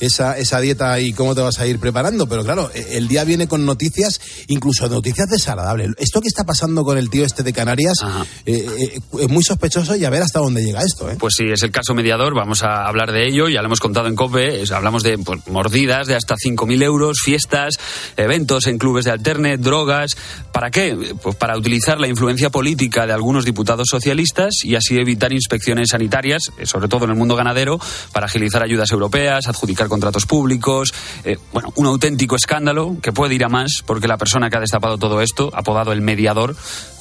[0.00, 2.26] esa, esa dieta y cómo te vas a ir preparando.
[2.28, 5.90] Pero claro, eh, el día viene con noticias, incluso noticias desagradables.
[5.98, 7.98] Esto que está pasando con el tío este de Canarias
[8.44, 11.10] eh, eh, es muy sospechoso y a ver hasta dónde llega esto.
[11.10, 11.16] ¿eh?
[11.18, 14.06] Pues sí, es el caso mediador, vamos a hablar de ello, ya lo hemos contado
[14.08, 17.74] en COPE, es- hablamos de pues, mordidas de hasta 5.000 euros, fiestas,
[18.16, 20.16] eventos en clubes de alterne, drogas.
[20.52, 20.96] ¿Para qué?
[21.22, 26.50] Pues para utilizar la influencia política de algunos diputados socialistas y así evitar inspecciones sanitarias,
[26.58, 27.78] eh, sobre todo en el mundo ganadero,
[28.12, 30.92] para agilizar ayudas europeas, adjudicar contratos públicos.
[31.24, 34.60] eh, bueno, un auténtico escándalo que puede ir a más porque la persona que ha
[34.60, 36.56] destapado todo esto, apodado el mediador,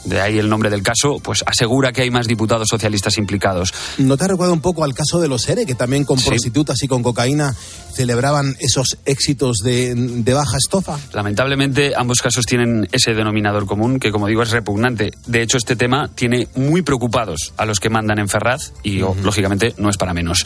[0.05, 3.73] de ahí el nombre del caso, pues asegura que hay más diputados socialistas implicados.
[3.97, 6.27] ¿No te recuerda un poco al caso de los ERE, que también con Sí.
[6.29, 7.55] prostitutas y con cocaína
[7.93, 10.97] celebraban esos éxitos de, de baja estofa?
[11.13, 15.11] Lamentablemente, ambos casos tienen ese denominador común que, como digo, es repugnante.
[15.25, 19.15] De hecho, este tema tiene muy preocupados a los que mandan en Ferraz y, oh,
[19.23, 20.45] lógicamente, no es para menos.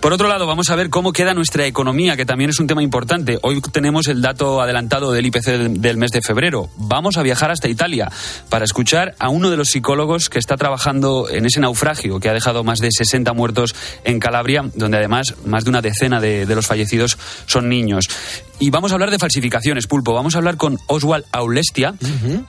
[0.00, 2.82] Por otro lado, vamos a ver cómo queda nuestra economía, que también es un tema
[2.82, 3.38] importante.
[3.42, 5.46] Hoy tenemos el dato adelantado del IPC
[5.78, 6.68] del mes de febrero.
[6.76, 8.10] Vamos a viajar hasta Italia
[8.48, 12.32] para escuchar a uno de los psicólogos que está trabajando en ese naufragio que ha
[12.32, 13.74] dejado más de 60 muertos
[14.04, 18.08] en Calabria, donde además más de una decena de, de los fallecidos son niños.
[18.60, 20.12] Y vamos a hablar de falsificaciones, Pulpo.
[20.12, 21.94] Vamos a hablar con Oswald Aulestia.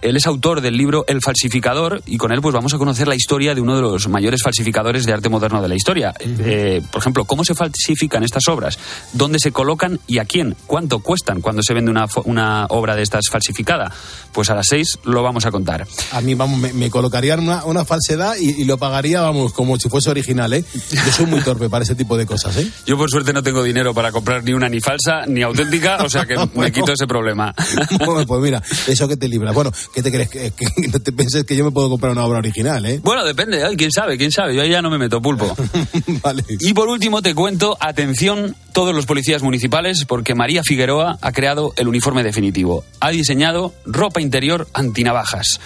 [0.01, 3.13] Él es autor del libro El falsificador y con él pues vamos a conocer la
[3.13, 6.15] historia de uno de los mayores falsificadores de arte moderno de la historia.
[6.19, 8.79] Eh, por ejemplo, cómo se falsifican estas obras,
[9.13, 13.25] dónde se colocan y a quién, cuánto cuestan cuando se vende una, obra de estas
[13.29, 13.91] falsificada.
[14.31, 15.85] Pues a las seis lo vamos a contar.
[16.11, 19.77] A mí, vamos, me, me colocarían una, una falsedad y, y lo pagaría, vamos, como
[19.77, 20.63] si fuese original, ¿eh?
[20.91, 22.67] Yo soy muy torpe para ese tipo de cosas, ¿eh?
[22.85, 26.09] Yo por suerte no tengo dinero para comprar ni una ni falsa ni auténtica, o
[26.09, 27.53] sea que me quito ese problema.
[27.99, 29.51] Bueno, pues mira, eso que te libra.
[29.51, 30.29] Bueno, ¿qué te crees?
[30.29, 32.99] Que, que no te pienses que yo me puedo comprar una obra original, ¿eh?
[33.03, 35.55] Bueno, depende, ay, quién sabe, quién sabe, yo ahí ya no me meto pulpo.
[36.59, 41.73] Y por último te cuento, atención todos los policías municipales, porque María Figueroa ha creado
[41.77, 42.83] el uniforme definitivo.
[42.99, 45.59] Ha diseñado ropa interior antinavajas.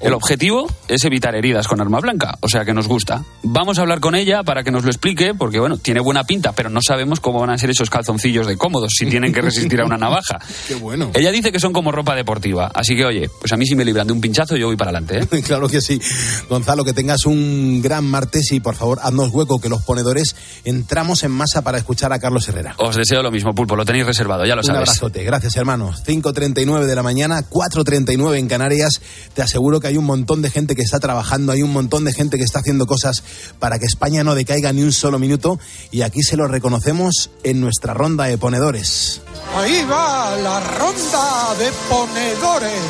[0.00, 3.22] El objetivo es evitar heridas con arma blanca, o sea que nos gusta.
[3.42, 6.52] Vamos a hablar con ella para que nos lo explique, porque bueno, tiene buena pinta,
[6.52, 9.80] pero no sabemos cómo van a ser esos calzoncillos de cómodos si tienen que resistir
[9.80, 10.38] a una navaja.
[10.66, 11.10] Qué bueno.
[11.14, 13.84] Ella dice que son como ropa deportiva, así que oye, pues a mí si me
[13.84, 15.42] libran de un pinchazo yo voy para adelante, ¿eh?
[15.46, 16.00] Claro que sí.
[16.48, 20.34] Gonzalo, que tengas un gran martes y por favor haznos hueco que los ponedores
[20.64, 22.74] entramos en masa para escuchar a Carlos Herrera.
[22.78, 24.78] Os deseo lo mismo, Pulpo, lo tenéis reservado, ya lo Un sabes.
[24.88, 26.02] abrazote, gracias hermanos.
[26.06, 29.00] 5.39 de la mañana, 4.39 en Canarias.
[29.34, 32.12] Te aseguro que hay un montón de gente que está trabajando, hay un montón de
[32.12, 33.24] gente que está haciendo cosas
[33.58, 35.58] para que España no decaiga ni un solo minuto
[35.90, 39.20] y aquí se lo reconocemos en nuestra ronda de ponedores.
[39.56, 42.80] Ahí va la ronda de ponedores.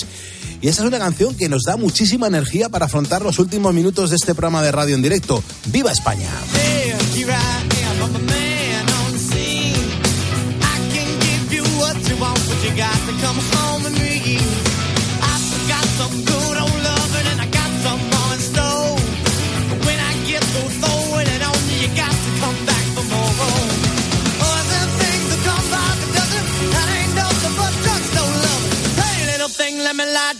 [0.62, 4.10] Y esta es una canción que nos da muchísima energía para afrontar los últimos minutos
[4.10, 5.42] de este programa de radio en directo.
[5.66, 6.28] ¡Viva España!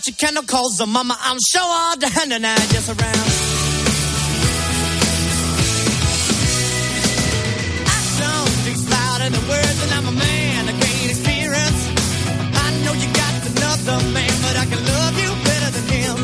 [0.01, 0.43] Light your candle,
[0.77, 3.61] the mama, I'm sure all the hand and I just around.
[9.21, 11.81] Than words, and I'm a man of great experience.
[12.65, 16.17] I know you got another man, but I can love you better than him.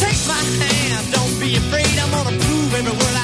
[0.00, 1.92] Take my hand, don't be afraid.
[2.00, 3.15] I'm gonna prove every word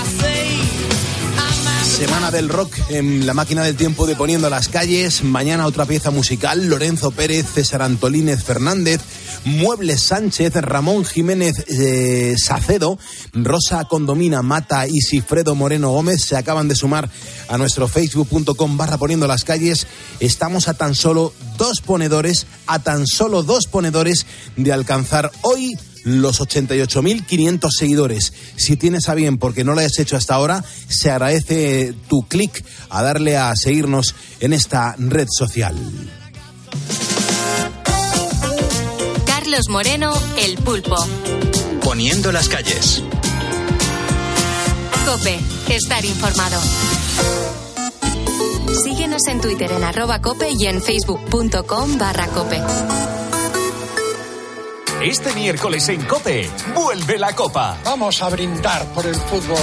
[1.93, 5.23] Semana del rock en la máquina del tiempo de Poniendo las calles.
[5.23, 6.67] Mañana otra pieza musical.
[6.67, 9.03] Lorenzo Pérez, César Antolínez Fernández,
[9.45, 12.99] Muebles Sánchez, Ramón Jiménez eh, Sacedo,
[13.35, 17.11] Rosa Condomina Mata y Cifredo Moreno Gómez se acaban de sumar
[17.49, 19.87] a nuestro facebook.com barra Poniendo las calles.
[20.19, 24.27] Estamos a tan solo dos ponedores, a tan solo dos ponedores
[24.57, 28.33] de alcanzar hoy los 88.500 seguidores.
[28.57, 32.65] Si tienes a bien, porque no lo has hecho hasta ahora, se agradece tu clic
[32.91, 35.77] a darle a seguirnos en esta red social.
[39.27, 40.97] Carlos Moreno, El Pulpo.
[41.83, 43.03] Poniendo las calles.
[45.05, 45.39] Cope,
[45.69, 46.61] estar informado.
[48.83, 52.63] Síguenos en Twitter en arroba cope y en facebook.com barra cope.
[55.05, 57.77] Este miércoles en Cope, vuelve la Copa.
[57.85, 59.59] Vamos a brindar por el fútbol.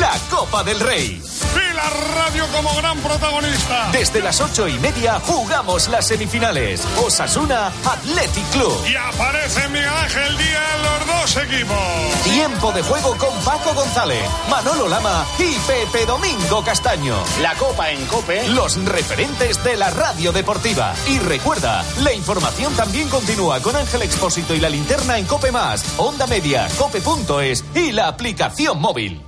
[0.00, 1.20] La Copa del Rey.
[1.22, 3.90] y la radio como gran protagonista.
[3.92, 6.82] Desde las ocho y media jugamos las semifinales.
[7.04, 8.86] Osasuna Athletic Club.
[8.86, 12.22] Y aparece Miguel Ángel Díaz en los dos equipos.
[12.24, 17.16] Tiempo de juego con Paco González, Manolo Lama y Pepe Domingo Castaño.
[17.42, 18.48] La Copa en Cope.
[18.48, 20.94] Los referentes de la radio deportiva.
[21.08, 25.98] Y recuerda, la información también continúa con Ángel Expósito y la linterna en Cope Más,
[25.98, 29.20] Onda Media, Cope.es y la aplicación móvil.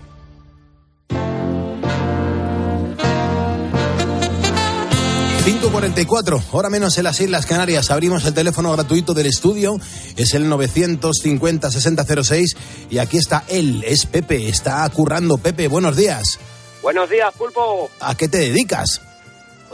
[5.44, 7.90] ...5.44, hora menos en las Islas Canarias.
[7.90, 9.78] Abrimos el teléfono gratuito del estudio.
[10.16, 12.56] Es el 950-6006.
[12.88, 14.48] Y aquí está él, es Pepe.
[14.48, 15.36] Está currando.
[15.36, 16.38] Pepe, buenos días.
[16.80, 17.90] Buenos días, Pulpo.
[18.00, 19.02] ¿A qué te dedicas?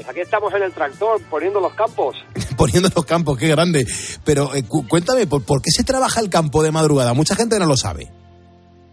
[0.01, 2.17] Pues aquí estamos en el tractor poniendo los campos.
[2.57, 3.87] Poniendo los campos, qué grande.
[4.25, 7.13] Pero eh, cu- cuéntame, ¿por, por qué se trabaja el campo de madrugada?
[7.13, 8.11] Mucha gente no lo sabe.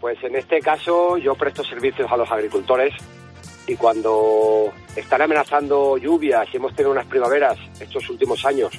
[0.00, 2.92] Pues en este caso yo presto servicios a los agricultores
[3.66, 8.70] y cuando están amenazando lluvias y hemos tenido unas primaveras estos últimos años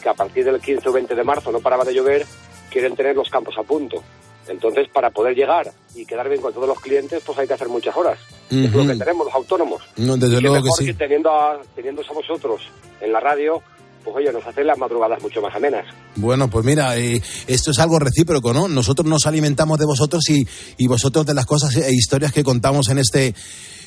[0.00, 2.24] que a partir del 15 o 20 de marzo no paraba de llover,
[2.70, 4.02] quieren tener los campos a punto.
[4.48, 7.68] Entonces, para poder llegar y quedar bien con todos los clientes, pues hay que hacer
[7.68, 8.18] muchas horas.
[8.52, 9.82] Es lo que tenemos los autónomos.
[9.96, 10.86] No, desde luego que mejor sí.
[10.86, 12.60] que teniendo a, teniendo a vosotros
[13.00, 13.62] en la radio,
[14.04, 15.86] pues oye, nos hacen las madrugadas mucho más amenas.
[16.16, 18.68] Bueno, pues mira, eh, esto es algo recíproco, ¿no?
[18.68, 20.46] Nosotros nos alimentamos de vosotros y,
[20.76, 23.34] y vosotros de las cosas e historias que contamos en este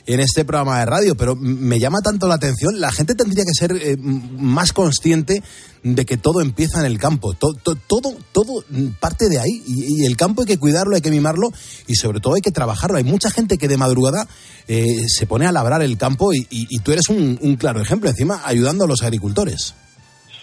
[0.07, 3.53] en este programa de radio, pero me llama tanto la atención, la gente tendría que
[3.53, 5.41] ser eh, más consciente
[5.83, 9.63] de que todo empieza en el campo, To- to- todo todo mm, parte de ahí
[9.67, 11.49] y, el campo hay que cuidarlo, hay que mimarlo
[11.87, 12.97] y sobre todo hay que trabajarlo.
[12.97, 14.27] Hay mucha gente que de madrugada
[14.67, 17.81] eh, se pone a labrar el campo y, y- y tú eres un, un claro
[17.81, 19.73] ejemplo, encima ayudando a los agricultores.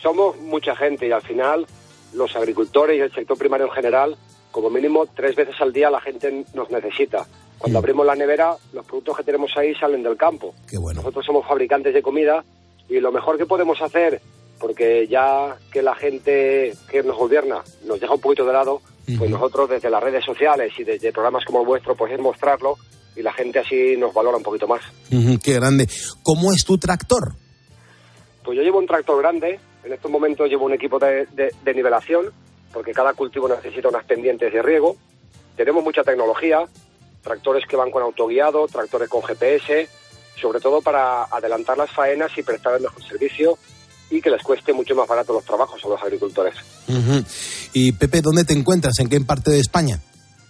[0.02, 1.66] somos mucha gente y al final
[2.14, 4.16] los agricultores y el sector primario en general,
[4.50, 7.26] como mínimo tres veces al día la gente nos necesita.
[7.62, 10.54] Cuando abrimos la nevera, los productos que tenemos ahí salen del campo.
[10.96, 12.44] Nosotros somos fabricantes de comida
[12.88, 14.20] y lo mejor que podemos hacer,
[14.58, 18.80] porque ya que la gente que nos gobierna nos deja un poquito de lado,
[19.18, 22.76] pues nosotros desde las redes sociales y desde programas como el vuestro, pues es mostrarlo
[23.16, 24.80] y la gente así nos valora un poquito más.
[25.42, 25.88] Qué grande.
[26.22, 27.32] ¿Cómo es tu tractor?
[28.44, 31.74] Pues yo llevo un tractor grande, en estos momentos llevo un equipo de, de- de
[31.74, 32.26] nivelación,
[32.72, 34.96] porque cada cultivo necesita unas pendientes de riego.
[35.56, 36.60] Tenemos mucha tecnología,
[37.22, 39.88] tractores que van con autoguiado, tractores con GPS,
[40.40, 43.58] sobre todo para adelantar las faenas y prestar el mejor servicio
[44.10, 46.54] y que les cueste mucho más barato los trabajos a los agricultores.
[47.72, 48.98] Y Pepe, ¿dónde te encuentras?
[48.98, 50.00] ¿En qué parte de España?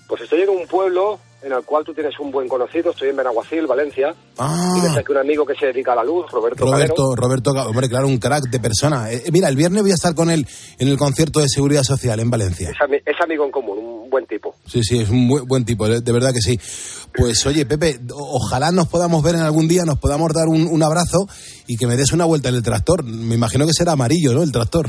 [0.09, 3.17] Pues estoy en un pueblo en el cual tú tienes un buen conocido, estoy en
[3.17, 4.15] Benaguacil, Valencia.
[4.39, 4.71] Ah.
[4.81, 6.77] Tienes aquí un amigo que se dedica a la luz, Roberto, Calero.
[6.77, 9.11] Roberto, Roberto, hombre, claro, un crack de persona.
[9.13, 10.47] Eh, mira, el viernes voy a estar con él
[10.79, 12.71] en el concierto de seguridad social en Valencia.
[12.71, 14.55] Es, ami- es amigo en común, un buen tipo.
[14.67, 16.59] Sí, sí, es un buen, buen tipo, de, de verdad que sí.
[17.17, 20.83] Pues oye, Pepe, ojalá nos podamos ver en algún día, nos podamos dar un, un
[20.83, 21.27] abrazo
[21.67, 23.05] y que me des una vuelta en el tractor.
[23.05, 24.43] Me imagino que será amarillo, ¿no?
[24.43, 24.89] El tractor.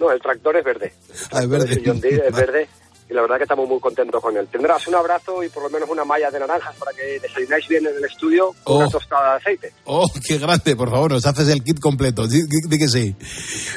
[0.00, 0.92] No, el tractor es verde.
[1.30, 1.72] Ah, es verde.
[1.74, 2.68] Es verde
[3.12, 4.48] y la verdad que estamos muy contentos con él.
[4.50, 7.86] Tendrás un abrazo y por lo menos una malla de naranjas para que desayunáis bien
[7.86, 8.78] en el estudio con Oh.
[8.78, 9.72] una tostada de aceite.
[9.84, 12.26] Oh, qué grande, por favor, nos haces el kit completo.
[12.26, 12.40] Di,
[12.78, 13.14] que sí.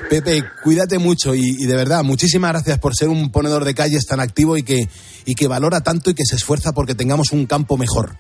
[0.10, 4.06] Pepe, cuídate mucho y, y de verdad, muchísimas gracias por ser un ponedor de calles
[4.08, 4.88] tan activo y que,
[5.26, 8.18] y que valora tanto y que se esfuerza porque tengamos un campo mejor.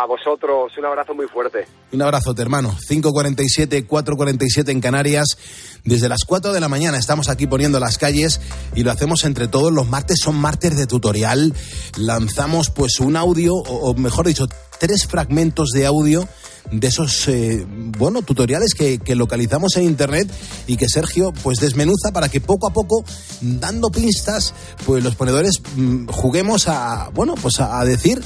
[0.00, 1.66] A vosotros un abrazo muy fuerte.
[1.90, 2.72] Un abrazote, hermano.
[2.88, 5.36] 5.47, 4.47 en Canarias.
[5.84, 8.40] Desde las 4 de la mañana estamos aquí poniendo las calles
[8.76, 9.72] y lo hacemos entre todos.
[9.72, 11.52] Los martes son martes de tutorial.
[11.96, 14.46] Lanzamos pues un audio, o, o mejor dicho,
[14.78, 16.28] tres fragmentos de audio
[16.70, 20.30] de esos, eh, bueno, tutoriales que, que localizamos en Internet
[20.66, 23.04] y que Sergio pues desmenuza para que poco a poco,
[23.40, 24.54] dando pistas,
[24.84, 28.20] pues los ponedores mm, juguemos a, bueno, pues a, a decir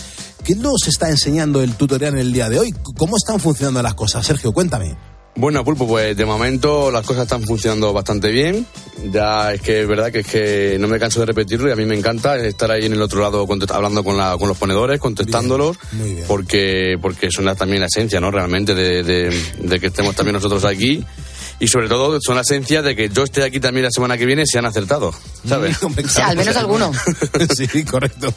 [0.44, 2.74] ¿Qué nos está enseñando el tutorial en el día de hoy?
[2.98, 4.26] ¿Cómo están funcionando las cosas?
[4.26, 4.96] Sergio, cuéntame.
[5.34, 8.66] Bueno, Pulpo, pues de momento las cosas están funcionando bastante bien.
[9.10, 11.76] Ya es que es verdad que es que no me canso de repetirlo y a
[11.76, 15.00] mí me encanta estar ahí en el otro lado hablando con, la, con los ponedores,
[15.00, 16.24] contestándolos, bien.
[16.28, 18.30] porque porque son la- también la esencia, ¿no?
[18.30, 21.02] Realmente de, de- de que estemos también nosotros aquí.
[21.62, 24.26] Y sobre todo son la esencia de que yo esté aquí también la semana que
[24.26, 25.14] viene si han acertado,
[25.46, 25.78] ¿sabes?
[26.08, 26.90] Sí, al menos alguno.
[27.56, 28.34] sí, correcto.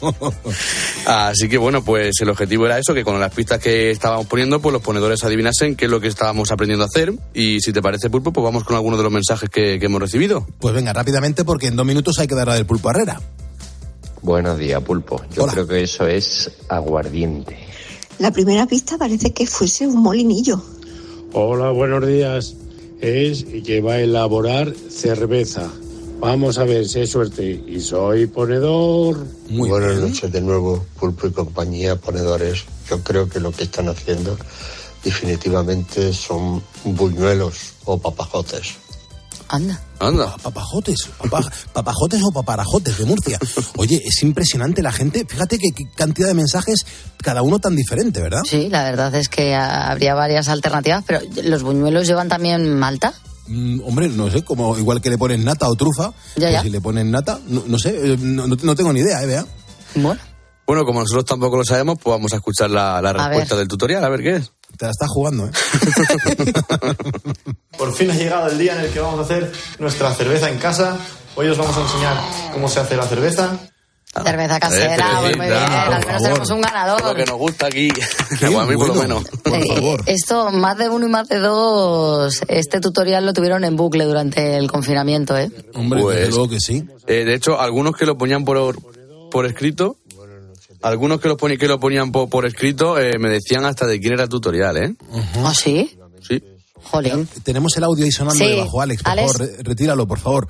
[1.04, 4.60] Así que bueno, pues el objetivo era eso, que con las pistas que estábamos poniendo,
[4.60, 7.14] pues los ponedores adivinasen qué es lo que estábamos aprendiendo a hacer.
[7.34, 10.00] Y si te parece, Pulpo, pues vamos con algunos de los mensajes que, que hemos
[10.00, 10.46] recibido.
[10.60, 13.20] Pues venga, rápidamente porque en dos minutos hay que dar la del pulpo Herrera.
[14.22, 15.20] Buenos días, Pulpo.
[15.34, 15.52] Yo Hola.
[15.52, 17.58] creo que eso es aguardiente.
[18.20, 20.62] La primera pista parece que fuese un molinillo.
[21.32, 22.54] Hola, buenos días.
[23.00, 25.70] Es que va a elaborar cerveza.
[26.18, 27.62] Vamos a ver si hay suerte.
[27.66, 29.26] Y soy ponedor.
[29.48, 32.64] Muy Buenas noches de nuevo, Pulpo y compañía, ponedores.
[32.88, 34.36] Yo creo que lo que están haciendo
[35.04, 38.85] definitivamente son buñuelos o papajotes.
[39.48, 39.80] Anda.
[40.00, 40.34] Anda.
[40.42, 43.38] Papajotes, papa- papajotes o paparajotes de Murcia.
[43.76, 45.24] Oye, es impresionante la gente.
[45.28, 46.84] Fíjate qué cantidad de mensajes,
[47.22, 48.42] cada uno tan diferente, ¿verdad?
[48.44, 53.14] Sí, la verdad es que habría varias alternativas, pero ¿los buñuelos llevan también malta?
[53.48, 56.12] Mm, hombre, no sé, como igual que le ponen nata o trufa.
[56.34, 56.62] Ya, pues ya.
[56.62, 59.26] si le ponen nata, no, no sé, eh, no, tengo ni idea, ¿eh?
[59.26, 59.46] Vea.
[59.94, 60.20] Bueno.
[60.66, 64.04] Bueno, como nosotros tampoco lo sabemos, pues vamos a escuchar la, la respuesta del tutorial,
[64.04, 64.50] a ver qué es.
[64.78, 65.50] Te la estás jugando, ¿eh?
[67.78, 70.58] Por fin ha llegado el día en el que vamos a hacer nuestra cerveza en
[70.58, 70.96] casa.
[71.34, 72.16] Hoy os vamos a enseñar
[72.52, 73.58] cómo se hace la cerveza.
[74.24, 77.16] Cerveza casera, pues muy bien, al menos tenemos un Lo ganador.
[77.16, 77.90] que nos gusta aquí.
[78.40, 79.24] Bueno, a mí por lo menos.
[79.44, 84.04] Eh, Esto, más de uno y más de dos, este tutorial lo tuvieron en bucle
[84.04, 85.50] durante el confinamiento, ¿eh?
[85.74, 86.82] Hombre, Pues, desde luego que sí.
[87.06, 88.78] eh, de hecho, algunos que lo ponían por,
[89.30, 89.98] por escrito,
[90.82, 93.98] algunos que lo, poni- que lo ponían por, por escrito, eh, me decían hasta de
[94.00, 94.94] quién era el tutorial, ¿eh?
[95.44, 95.96] ¿Ah, sí?
[96.26, 96.42] Sí.
[96.88, 97.28] Jolín.
[97.42, 99.02] Tenemos el audio ahí sonando Sí, debajo, Alex.
[99.02, 99.32] Por Alex.
[99.32, 100.48] favor, re- retíralo, por favor.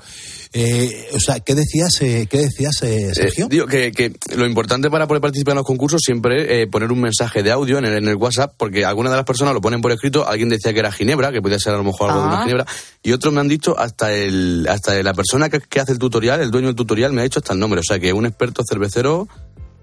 [0.53, 3.45] Eh, o sea, ¿qué decías, eh, ¿qué decías eh, Sergio?
[3.45, 6.67] Eh, digo que, que lo importante para poder participar en los concursos siempre es eh,
[6.67, 9.53] poner un mensaje de audio en el, en el WhatsApp, porque algunas de las personas
[9.55, 12.11] lo ponen por escrito, alguien decía que era Ginebra, que podía ser a lo mejor
[12.11, 12.43] algo de una Ah.
[12.43, 12.65] Ginebra,
[13.03, 16.39] y otros me han dicho hasta el hasta la persona que, que hace el tutorial,
[16.41, 18.61] el dueño del tutorial, me ha dicho hasta el nombre, o sea que un experto
[18.69, 19.27] cervecero,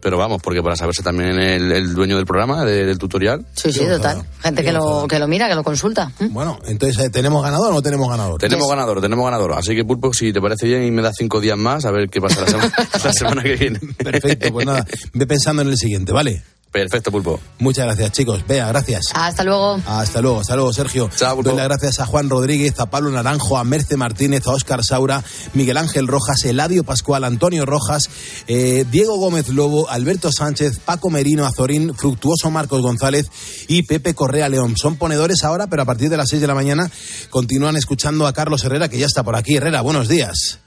[0.05, 3.45] pero vamos, porque para saberse también el, el dueño del programa, de- del tutorial.
[3.55, 4.23] Sí, sí, total.
[4.43, 6.13] Gente que lo, que lo mira, que lo consulta.
[6.21, 6.29] ¿Mm?
[6.33, 8.39] Bueno, entonces, eh, ¿tenemos ganador o no tenemos ganador?
[8.39, 9.53] Tenemos ganador, tenemos ganador.
[9.55, 12.11] Así que, Pulpo, si te parece bien y me das cinco días más, a ver
[12.11, 12.73] qué pasa la semana,
[13.05, 13.81] la semana que viene.
[13.97, 16.43] Perfecto, pues nada, ve pensando en el siguiente, ¿vale?
[16.75, 17.39] Perfecto, Pulpo.
[17.61, 18.45] Muchas gracias, chicos.
[18.49, 19.05] Vea, gracias.
[19.14, 19.81] Hasta luego.
[19.87, 21.09] Hasta luego, hasta luego, Sergio.
[21.45, 25.22] Doy las gracias a Juan Rodríguez, a Pablo Naranjo, a Merce Martínez, a Óscar Saura,
[25.53, 28.11] Miguel Ángel Rojas, Eladio Pascual, Antonio Rojas,
[28.49, 33.31] eh, Diego Gómez Lobo, Alberto Sánchez, Paco Merino Azorín, Fructuoso Marcos González
[33.68, 34.75] y Pepe Correa León.
[34.77, 36.91] Son ponedores ahora, pero a partir de las 6 de la mañana
[37.31, 39.55] continúan escuchando a Carlos Herrera, que ya está por aquí.
[39.55, 40.59] Herrera, buenos días.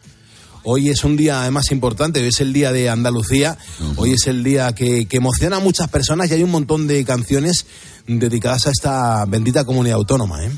[0.69, 3.57] Hoy es un día además importante, hoy es el día de Andalucía,
[3.95, 7.05] hoy es el día que, que emociona a muchas personas y hay un montón de
[7.05, 7.65] canciones
[8.05, 10.43] dedicadas a esta bendita comunidad autónoma.
[10.43, 10.51] ¿eh?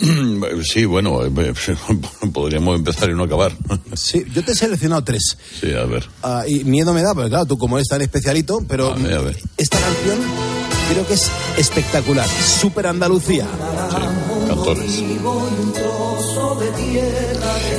[0.64, 1.30] Sí, bueno, eh,
[2.32, 3.52] podríamos empezar y no acabar.
[3.94, 5.36] Sí, yo te he seleccionado tres.
[5.60, 6.08] Sí, a ver.
[6.22, 9.12] Ah, y miedo me da, porque claro, tú como eres tan especialito, pero A ver,
[9.12, 9.38] a ver.
[9.58, 10.16] esta canción
[10.90, 12.26] creo que es espectacular.
[12.26, 13.46] Super Andalucía.
[14.48, 15.02] Cantores.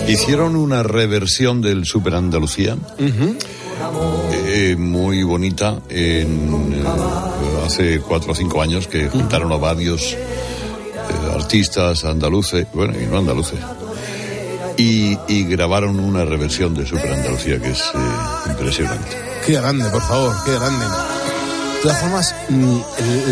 [0.07, 2.77] Hicieron una reversión del Super Andalucía.
[4.45, 6.83] eh, muy bonita en, eh,
[7.65, 10.17] hace cuatro o cinco años que juntaron a varios eh,
[11.33, 13.59] artistas andaluces, bueno, y no andaluces,
[14.77, 17.83] y, y grabaron una reversión de Super Andalucía que es
[18.47, 19.17] impresionante.
[19.45, 20.85] Qué grande, por favor, qué grande.
[21.83, 22.33] De todas formas,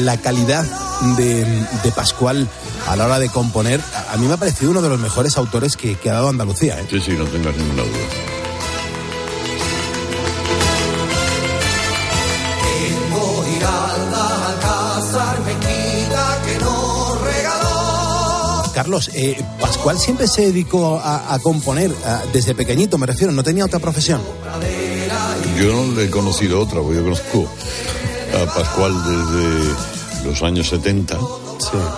[0.04, 0.66] la calidad
[1.16, 2.50] de, de Pascual
[2.88, 3.80] a la hora de componer,
[4.12, 6.78] a mí me ha parecido uno de los mejores autores que, que ha dado Andalucía.
[6.78, 6.86] ¿eh?
[6.90, 8.08] Sí, sí, no tengas ninguna duda.
[18.74, 23.44] Carlos, eh, Pascual siempre se dedicó a, a componer, a- desde pequeñito me refiero, no
[23.44, 24.22] tenía otra profesión.
[25.60, 27.48] Yo no le he conocido otra, porque yo conozco
[28.34, 31.18] a Pascual desde los años 70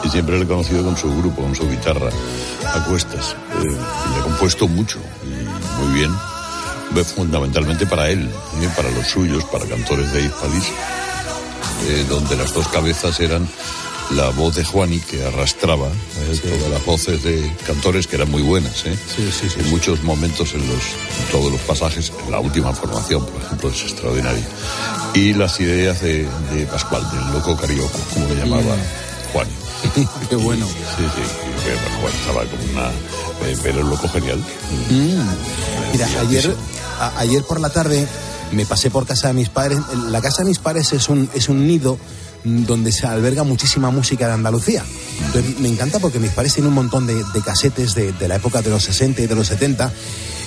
[0.03, 2.09] y siempre le he conocido con su grupo, con su guitarra
[2.65, 3.36] a cuestas.
[3.61, 6.11] Eh, y le ha compuesto mucho y muy bien,
[7.15, 8.29] fundamentalmente para él,
[8.61, 8.69] ¿eh?
[8.75, 10.67] para los suyos, para cantores de Hispalis,
[11.88, 13.47] eh, donde las dos cabezas eran
[14.11, 18.41] la voz de Juani que arrastraba eh, todas las voces de cantores que eran muy
[18.41, 18.95] buenas ¿eh?
[19.57, 20.84] en muchos momentos en los
[21.19, 24.43] en todos los pasajes en la última formación por ejemplo es extraordinario
[25.14, 28.76] y las ideas de, de Pascual del loco carioco como le llamaba
[29.32, 29.51] Juani
[30.30, 31.22] qué bueno sí sí
[31.66, 32.89] bueno, Juan estaba como una
[33.47, 34.43] eh, pero el loco genial
[34.89, 35.91] Mm.
[35.91, 36.55] Mira, ayer,
[36.99, 38.07] a- ayer por la tarde
[38.51, 39.80] me pasé por casa de mis padres.
[40.09, 41.97] La casa de mis padres es un, es un nido
[42.43, 44.84] donde se alberga muchísima música de Andalucía.
[45.28, 48.36] Entonces, me encanta porque mis padres tienen un montón de, de casetes de, de la
[48.38, 49.91] época de los 60 y de los 70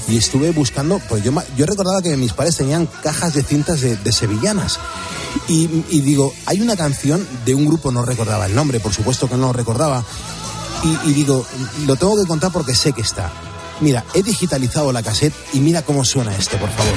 [0.09, 3.97] y estuve buscando, pues yo, yo recordaba que mis padres tenían cajas de cintas de,
[3.97, 4.79] de sevillanas
[5.49, 9.29] y, y digo, hay una canción de un grupo, no recordaba el nombre, por supuesto
[9.29, 10.05] que no lo recordaba,
[10.85, 11.45] y, y digo,
[11.87, 13.31] lo tengo que contar porque sé que está.
[13.81, 16.95] Mira, he digitalizado la cassette y mira cómo suena esto, por favor.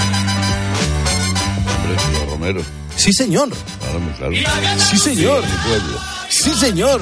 [1.84, 2.62] hombre Romero
[2.96, 3.50] Sí, señor.
[3.80, 4.34] claro muy claro
[4.90, 5.44] Sí, señor.
[5.68, 5.98] pueblo
[6.30, 7.02] Sí, señor.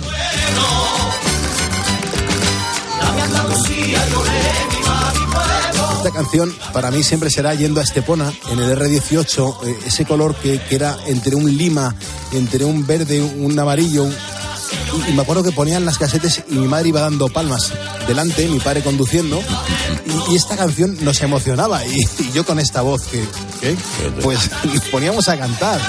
[6.08, 10.36] Esta canción para mí siempre será Yendo a Estepona en el R18, eh, ese color
[10.36, 11.94] que, que era entre un lima,
[12.32, 14.08] entre un verde, un amarillo.
[15.10, 17.74] y, me acuerdo que ponían las casetes y mi madre iba dando palmas
[18.08, 19.44] delante, mi padre conduciendo,
[20.30, 21.86] y, y esta canción nos emocionaba.
[21.86, 23.26] Y, y yo con esta voz que,
[24.22, 25.82] pues nos poníamos a cantar.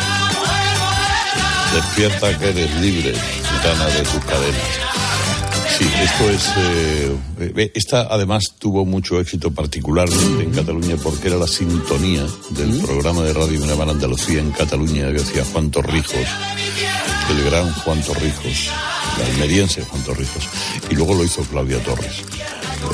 [1.76, 4.97] Despierta que eres libre, gitana de tus cadenas.
[5.78, 6.48] Sí, esto es.
[6.56, 7.16] eh,
[7.56, 13.22] eh, esta además tuvo mucho éxito particularmente en Cataluña porque era la sintonía del programa
[13.22, 16.26] de radio de Naval Andalucía en Cataluña que hacía Juan Torrijos,
[17.30, 18.70] el gran Juan Torrijos,
[19.20, 20.42] el almeriense Juan Torrijos,
[20.90, 22.24] y luego lo hizo Claudia Torres.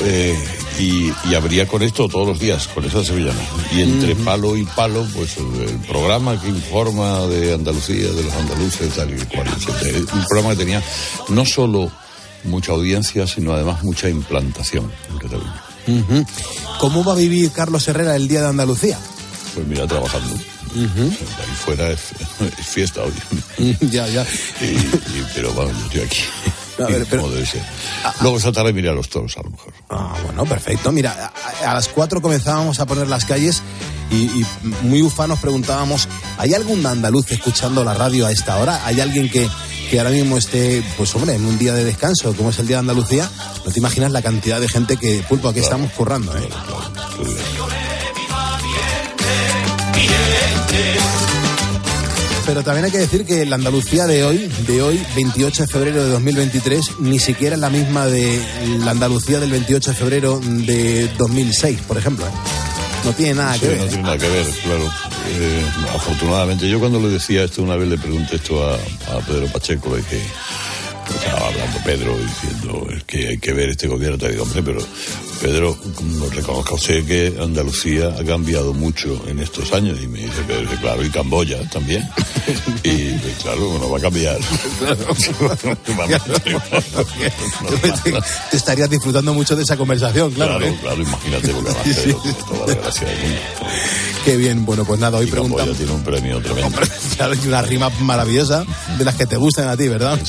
[0.01, 0.37] Eh,
[0.79, 3.39] y, y habría con esto todos los días, con esa sevillana.
[3.73, 8.33] Y entre palo y palo, pues el, el programa que informa de Andalucía, de los
[8.33, 9.47] andaluces, tal y cual.
[10.13, 10.83] Un programa que tenía
[11.29, 11.89] no solo
[12.45, 15.61] mucha audiencia, sino además mucha implantación en Cataluña.
[16.79, 18.97] ¿Cómo va a vivir Carlos Herrera el Día de Andalucía?
[19.53, 20.35] Pues mira, trabajando.
[20.75, 21.99] Ahí fuera es,
[22.59, 23.77] es fiesta hoy.
[23.91, 24.25] ya, ya.
[24.61, 26.19] Y- y- pero bueno, yo estoy aquí.
[26.83, 27.63] A ver, pero- Como debe ser.
[28.21, 29.73] Luego esta tarde miré a los toros, a lo mejor.
[29.89, 30.91] Ah, bueno, perfecto.
[30.91, 31.31] Mira,
[31.63, 33.61] a, a las 4 comenzábamos a poner las calles
[34.11, 34.45] y, y
[34.83, 38.85] muy ufanos preguntábamos, ¿hay algún andaluz escuchando la radio a esta hora?
[38.85, 39.49] ¿Hay alguien que,
[39.89, 42.77] que ahora mismo esté, pues hombre, en un día de descanso, como es el Día
[42.77, 43.29] de Andalucía?
[43.65, 46.47] No te imaginas la cantidad de gente que, pulpo, aquí estamos currando, ¿eh?
[52.45, 56.03] Pero también hay que decir que la Andalucía de hoy, de hoy, 28 de febrero
[56.03, 58.39] de 2023, ni siquiera es la misma de
[58.83, 62.23] la Andalucía del 28 de febrero de 2006, por ejemplo.
[62.27, 62.29] ¿eh?
[63.03, 63.77] No tiene nada Sí, que ver.
[63.79, 64.91] no tiene nada que ver, claro.
[65.27, 68.77] Eh, afortunadamente, yo cuando le decía esto una vez le pregunté esto a,
[69.27, 70.21] Pedro Pacheco, le dije,
[71.13, 74.79] estaba hablando Pedro diciendo es que hay que ver este gobierno, te digo, hombre, pero
[75.41, 75.77] Pedro,
[76.31, 81.05] reconozca usted que Andalucía ha cambiado mucho en estos años y me dice Pedro, claro,
[81.05, 82.07] y Camboya también.
[82.83, 84.37] y pues, claro, no va a cambiar.
[88.51, 90.57] te, estarías disfrutando mucho de esa conversación, claro.
[90.57, 90.77] Claro, ¿eh?
[90.81, 92.15] claro, imagínate lo que va a hacer,
[92.47, 93.39] toda la gracia del mundo.
[94.23, 96.79] Qué bien, bueno, pues nada, hoy Y Camboya tiene un premio tremendo.
[97.15, 98.65] Claro, y una rima maravillosa
[98.97, 100.19] de las que te gustan a ti, ¿verdad?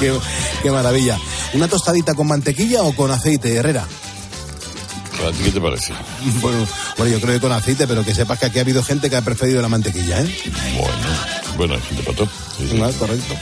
[0.00, 0.12] Qué,
[0.62, 1.18] qué maravilla.
[1.54, 3.86] ¿Una tostadita con mantequilla o con aceite, Herrera?
[5.26, 5.92] ¿A ti qué te parece?
[6.40, 9.10] Bueno, bueno, yo creo que con aceite, pero que sepas que aquí ha habido gente
[9.10, 10.36] que ha preferido la mantequilla, ¿eh?
[10.76, 12.28] Bueno, bueno, hay gente para todo.
[12.56, 12.80] Sí, sí.
[12.82, 13.34] Ah, correcto.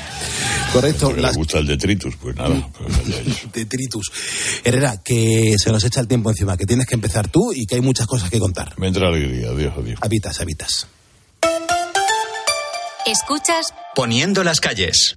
[0.73, 1.13] Correcto.
[1.17, 2.69] Las le gusta el detritus, pues nada.
[2.77, 3.47] pues allá ellos.
[3.53, 4.11] detritus.
[4.65, 7.77] Herrera, que se nos echa el tiempo encima, que tienes que empezar tú y que
[7.77, 8.75] hay muchas cosas que contar.
[8.79, 9.99] Me entra alegría, adiós, adiós.
[10.03, 10.87] Habitas, habitas.
[13.07, 15.17] Escuchas Poniendo las calles.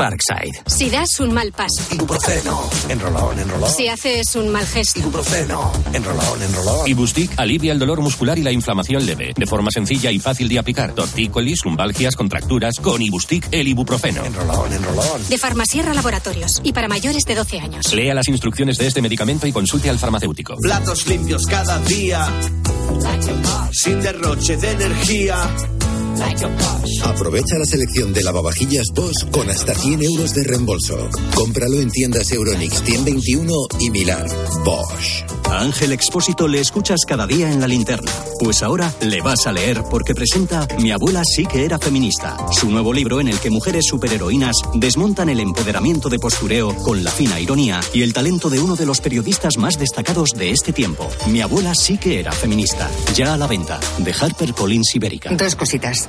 [0.00, 0.62] Parkside.
[0.66, 1.82] Si das un mal paso.
[1.92, 2.70] Ibuprofeno.
[2.88, 3.68] Enrolón, enrolón.
[3.68, 4.98] Si haces un mal gesto.
[4.98, 5.70] Ibuprofeno.
[5.92, 6.88] Enrolón, enrolón.
[6.88, 10.58] Ibustic alivia el dolor muscular y la inflamación leve, de forma sencilla y fácil de
[10.58, 10.94] aplicar.
[10.94, 14.24] Tortícolis, lumbalgias, contracturas, con Ibustic el ibuprofeno.
[14.24, 15.28] Enrolón, enrolón.
[15.28, 16.62] De Farmasierra Laboratorios.
[16.64, 17.92] Y para mayores de 12 años.
[17.92, 20.56] Lea las instrucciones de este medicamento y consulte al farmacéutico.
[20.62, 22.26] Platos limpios cada día.
[23.70, 25.36] Sin derroche de energía.
[27.04, 31.08] Aprovecha la selección de lavavajillas Bosch con hasta 100 euros de reembolso.
[31.34, 34.26] Cómpralo en tiendas Euronix 121 y Milar.
[34.64, 35.24] Bosch.
[35.50, 38.12] A Ángel Expósito le escuchas cada día en la linterna.
[38.38, 42.70] Pues ahora le vas a leer porque presenta Mi abuela sí que era feminista, su
[42.70, 47.40] nuevo libro en el que mujeres superheroínas desmontan el empoderamiento de postureo con la fina
[47.40, 51.08] ironía y el talento de uno de los periodistas más destacados de este tiempo.
[51.26, 52.88] Mi abuela sí que era feminista.
[53.14, 55.30] Ya a la venta, de HarperCollins Ibérica.
[55.34, 56.08] Dos cositas.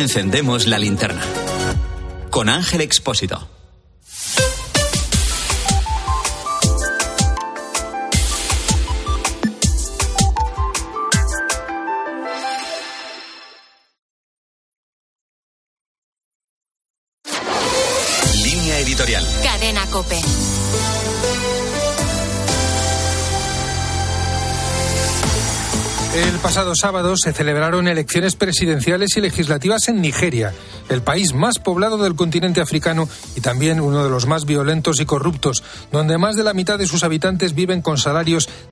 [0.01, 1.21] encendemos la linterna.
[2.29, 3.47] Con Ángel Expósito.
[26.51, 30.53] Pasado sábado se celebraron elecciones presidenciales y legislativas en Nigeria,
[30.89, 35.05] el país más poblado del continente africano y también uno de los más violentos y
[35.05, 38.49] corruptos, donde más de la mitad de sus habitantes viven con salarios